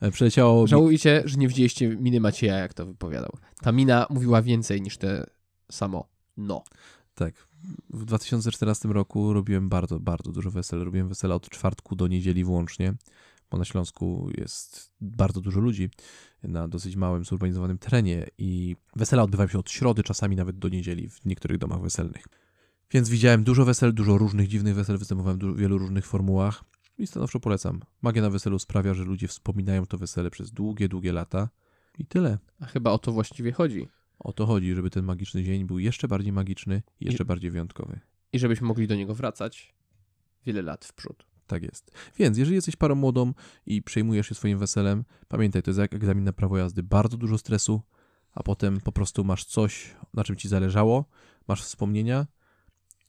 [0.00, 0.66] E, Przyleciało...
[0.66, 3.30] Żałujcie, że nie widzieliście miny Macieja, jak to wypowiadał.
[3.60, 5.26] Ta mina mówiła więcej niż te
[5.70, 6.64] samo no.
[7.14, 7.34] Tak.
[7.90, 10.84] W 2014 roku robiłem bardzo, bardzo dużo wesel.
[10.84, 12.94] Robiłem wesela od czwartku do niedzieli włącznie,
[13.50, 15.90] bo na Śląsku jest bardzo dużo ludzi
[16.42, 21.08] na dosyć małym, zurbanizowanym terenie i wesela odbywają się od środy, czasami nawet do niedzieli
[21.08, 22.24] w niektórych domach weselnych.
[22.90, 26.64] Więc widziałem dużo wesel, dużo różnych dziwnych wesel, występowałem w wielu różnych formułach
[26.98, 27.80] i stanowczo polecam.
[28.02, 31.48] Magia na weselu sprawia, że ludzie wspominają to wesele przez długie, długie lata
[31.98, 32.38] i tyle.
[32.60, 33.88] A chyba o to właściwie chodzi.
[34.18, 37.50] O to chodzi, żeby ten magiczny dzień był jeszcze bardziej magiczny i jeszcze I, bardziej
[37.50, 38.00] wyjątkowy.
[38.32, 39.74] I żebyśmy mogli do niego wracać
[40.46, 41.26] wiele lat w przód.
[41.46, 41.90] Tak jest.
[42.18, 43.32] Więc jeżeli jesteś parą młodą
[43.66, 46.82] i przejmujesz się swoim weselem, pamiętaj, to jest jak egzamin na prawo jazdy.
[46.82, 47.82] Bardzo dużo stresu,
[48.32, 51.04] a potem po prostu masz coś, na czym ci zależało,
[51.48, 52.26] masz wspomnienia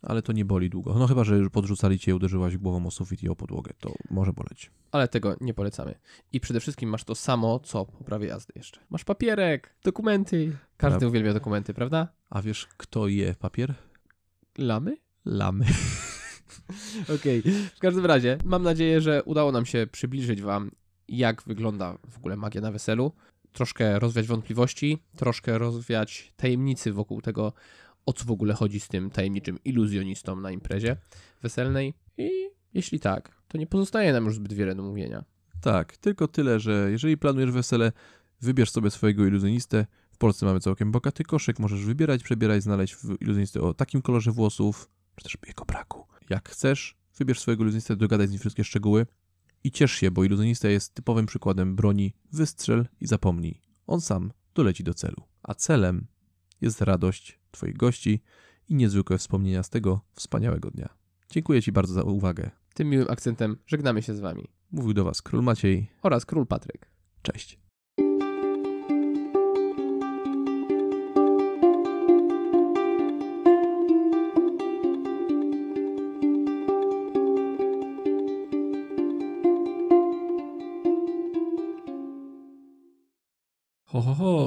[0.02, 0.94] ale to nie boli długo.
[1.00, 4.72] No chyba, że podrzucali cię, uderzyłaś głową o sufit i o podłogę, to może boleć.
[4.92, 5.96] Ale tego nie polecamy.
[6.34, 8.80] I przede wszystkim masz to samo, co po prawie jazdy jeszcze.
[8.90, 10.58] Masz papierek, dokumenty.
[10.78, 12.08] Każdy uwielbia dokumenty, prawda?
[12.30, 13.76] A wiesz, kto je papier?
[14.58, 14.98] Lamy?
[15.26, 15.66] Lamy.
[17.16, 17.40] Okej.
[17.40, 17.54] Okay.
[17.76, 20.72] W każdym razie, mam nadzieję, że udało nam się przybliżyć wam,
[21.08, 23.12] jak wygląda w ogóle magia na weselu.
[23.52, 27.54] Troszkę rozwiać wątpliwości, troszkę rozwiać tajemnicy wokół tego,
[28.06, 30.98] o co w ogóle chodzi z tym tajemniczym iluzjonistą na imprezie
[31.42, 31.94] weselnej.
[32.18, 32.30] I
[32.74, 35.24] jeśli tak, to nie pozostaje nam już zbyt wiele do mówienia.
[35.62, 37.92] Tak, tylko tyle, że jeżeli planujesz wesele,
[38.42, 39.86] wybierz sobie swojego iluzjonistę.
[40.12, 44.90] W Polsce mamy całkiem bogaty koszyk, możesz wybierać, przebierać, znaleźć iluzjonistę o takim kolorze włosów,
[45.16, 46.06] czy też jego braku.
[46.30, 49.06] Jak chcesz, wybierz swojego iluzjonistę, dogadaj z nim wszystkie szczegóły
[49.64, 53.62] i ciesz się, bo iluzjonista jest typowym przykładem broni wystrzel i zapomnij.
[53.88, 55.24] On sam doleci do celu.
[55.44, 56.08] A celem
[56.62, 58.22] jest radość Twoich gości
[58.70, 60.90] i niezwykłe wspomnienia z tego wspaniałego dnia.
[61.30, 62.52] Dziękuję Ci bardzo za uwagę.
[62.74, 64.48] Tym miłym akcentem żegnamy się z Wami.
[64.72, 66.92] Mówił do Was Król Maciej oraz Król Patryk.
[67.22, 67.60] Cześć.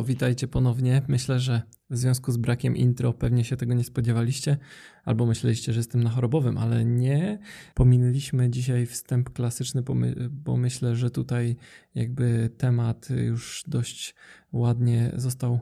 [0.03, 1.03] Witajcie ponownie.
[1.09, 4.59] Myślę, że w związku z brakiem intro pewnie się tego nie spodziewaliście,
[5.05, 7.38] albo myśleliście, że jestem na chorobowym, ale nie.
[7.74, 9.82] Pominęliśmy dzisiaj wstęp klasyczny,
[10.30, 11.57] bo myślę, że tutaj
[11.94, 14.14] jakby temat już dość
[14.53, 15.61] ładnie został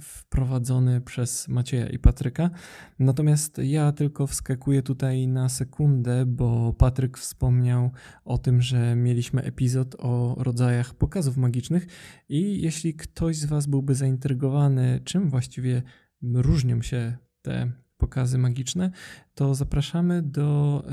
[0.00, 2.50] wprowadzony przez Macieja i Patryka.
[2.98, 7.90] Natomiast ja tylko wskakuję tutaj na sekundę, bo Patryk wspomniał
[8.24, 11.86] o tym, że mieliśmy epizod o rodzajach pokazów magicznych
[12.28, 15.82] i jeśli ktoś z Was byłby zaintrygowany, czym właściwie
[16.22, 18.90] różnią się te pokazy magiczne,
[19.38, 20.84] to zapraszamy do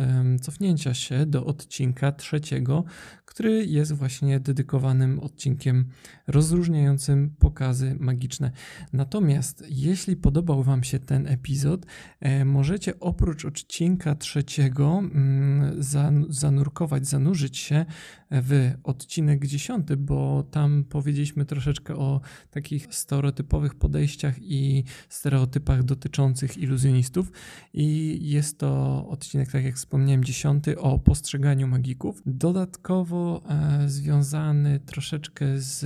[0.41, 2.83] cofnięcia się do odcinka trzeciego,
[3.25, 5.85] który jest właśnie dedykowanym odcinkiem
[6.27, 8.51] rozróżniającym pokazy magiczne.
[8.93, 11.85] Natomiast jeśli podobał Wam się ten epizod,
[12.19, 17.85] e, możecie oprócz odcinka trzeciego mm, zan zanurkować, zanurzyć się
[18.31, 22.21] w odcinek dziesiąty, bo tam powiedzieliśmy troszeczkę o
[22.51, 27.31] takich stereotypowych podejściach i stereotypach dotyczących iluzjonistów
[27.73, 32.21] i jest to odcinek, tak jak wspomniałem, dziesiąty o postrzeganiu magików.
[32.25, 35.85] Dodatkowo e, związany troszeczkę z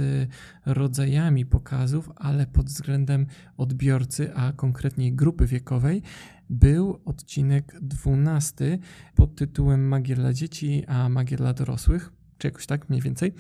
[0.66, 3.26] rodzajami pokazów, ale pod względem
[3.58, 6.02] odbiorcy, a konkretniej grupy wiekowej,
[6.50, 8.80] był odcinek dwunasty
[9.16, 13.34] pod tytułem Magier dla dzieci, a magier dla dorosłych czy jakoś tak mniej więcej.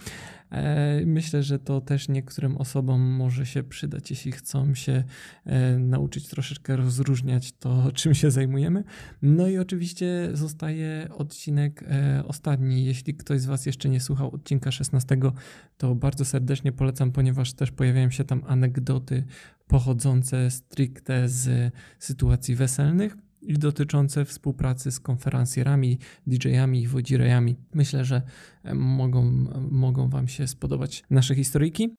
[0.52, 5.04] E, myślę, że to też niektórym osobom może się przydać, jeśli chcą się
[5.45, 8.84] e, nauczyć troszeczkę rozróżniać to, czym się zajmujemy.
[9.22, 12.86] No i oczywiście zostaje odcinek e, ostatni.
[12.86, 15.18] Jeśli ktoś z Was jeszcze nie słuchał odcinka 16,
[15.78, 19.24] to bardzo serdecznie polecam, ponieważ też pojawiają się tam anegdoty
[19.68, 27.56] pochodzące stricte z sytuacji weselnych i dotyczące współpracy z konferencjerami, DJ-ami i wodzirejami.
[27.74, 28.22] Myślę, że
[28.74, 29.24] mogą,
[29.72, 31.96] mogą Wam się spodobać nasze historyjki.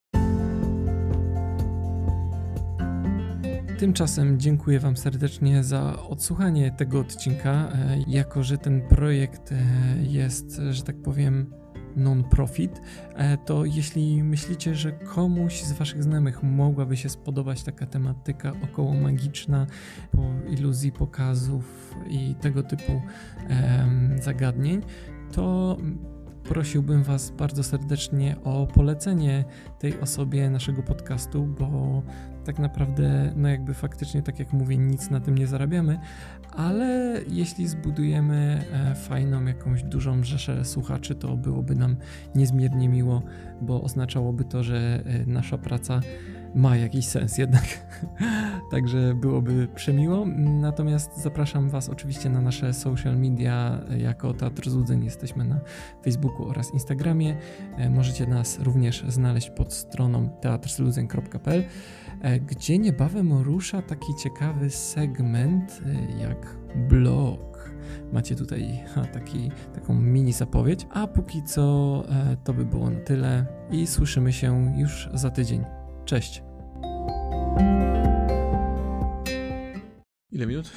[3.81, 7.73] Tymczasem dziękuję Wam serdecznie za odsłuchanie tego odcinka.
[7.73, 9.57] E, jako, że ten projekt e,
[10.03, 11.60] jest, że tak powiem,
[11.97, 12.81] non-profit,
[13.15, 18.95] e, to jeśli myślicie, że komuś z Waszych znajomych mogłaby się spodobać taka tematyka około
[18.95, 19.67] magiczna,
[20.49, 23.03] iluzji pokazów i tego typu
[24.21, 24.83] zagadnień,
[25.33, 25.77] to
[26.51, 29.45] prosiłbym Was bardzo serdecznie o polecenie
[29.79, 32.03] tej osobie naszego podcastu, bo
[32.45, 35.99] tak naprawdę, no jakby faktycznie, tak jak mówię, nic na tym nie zarabiamy,
[36.57, 41.97] ale jeśli zbudujemy e, fajną, jakąś dużą rzeszę słuchaczy, to byłoby nam
[42.35, 43.23] niezmiernie miło,
[43.61, 46.01] bo oznaczałoby to, że e, nasza praca
[46.55, 47.65] ma jakiś sens jednak.
[48.71, 50.27] Także byłoby przemiło.
[50.37, 55.05] Natomiast zapraszam Was oczywiście na nasze social media jako Teatr Złudzeń.
[55.05, 55.61] Jesteśmy na
[56.05, 57.37] Facebooku oraz Instagramie.
[57.77, 61.65] E, możecie nas również znaleźć pod stroną teatrzludzeń.pl,
[62.47, 66.57] gdzie niebawem rusza taki ciekawy segment e, jak
[66.89, 67.71] blog.
[68.13, 70.87] Macie tutaj taki, taką mini zapowiedź.
[70.91, 72.05] A póki co
[72.45, 75.65] to by było na tyle i słyszymy się już za tydzień.
[76.05, 76.43] Cześć.
[80.33, 80.73] Ile minut?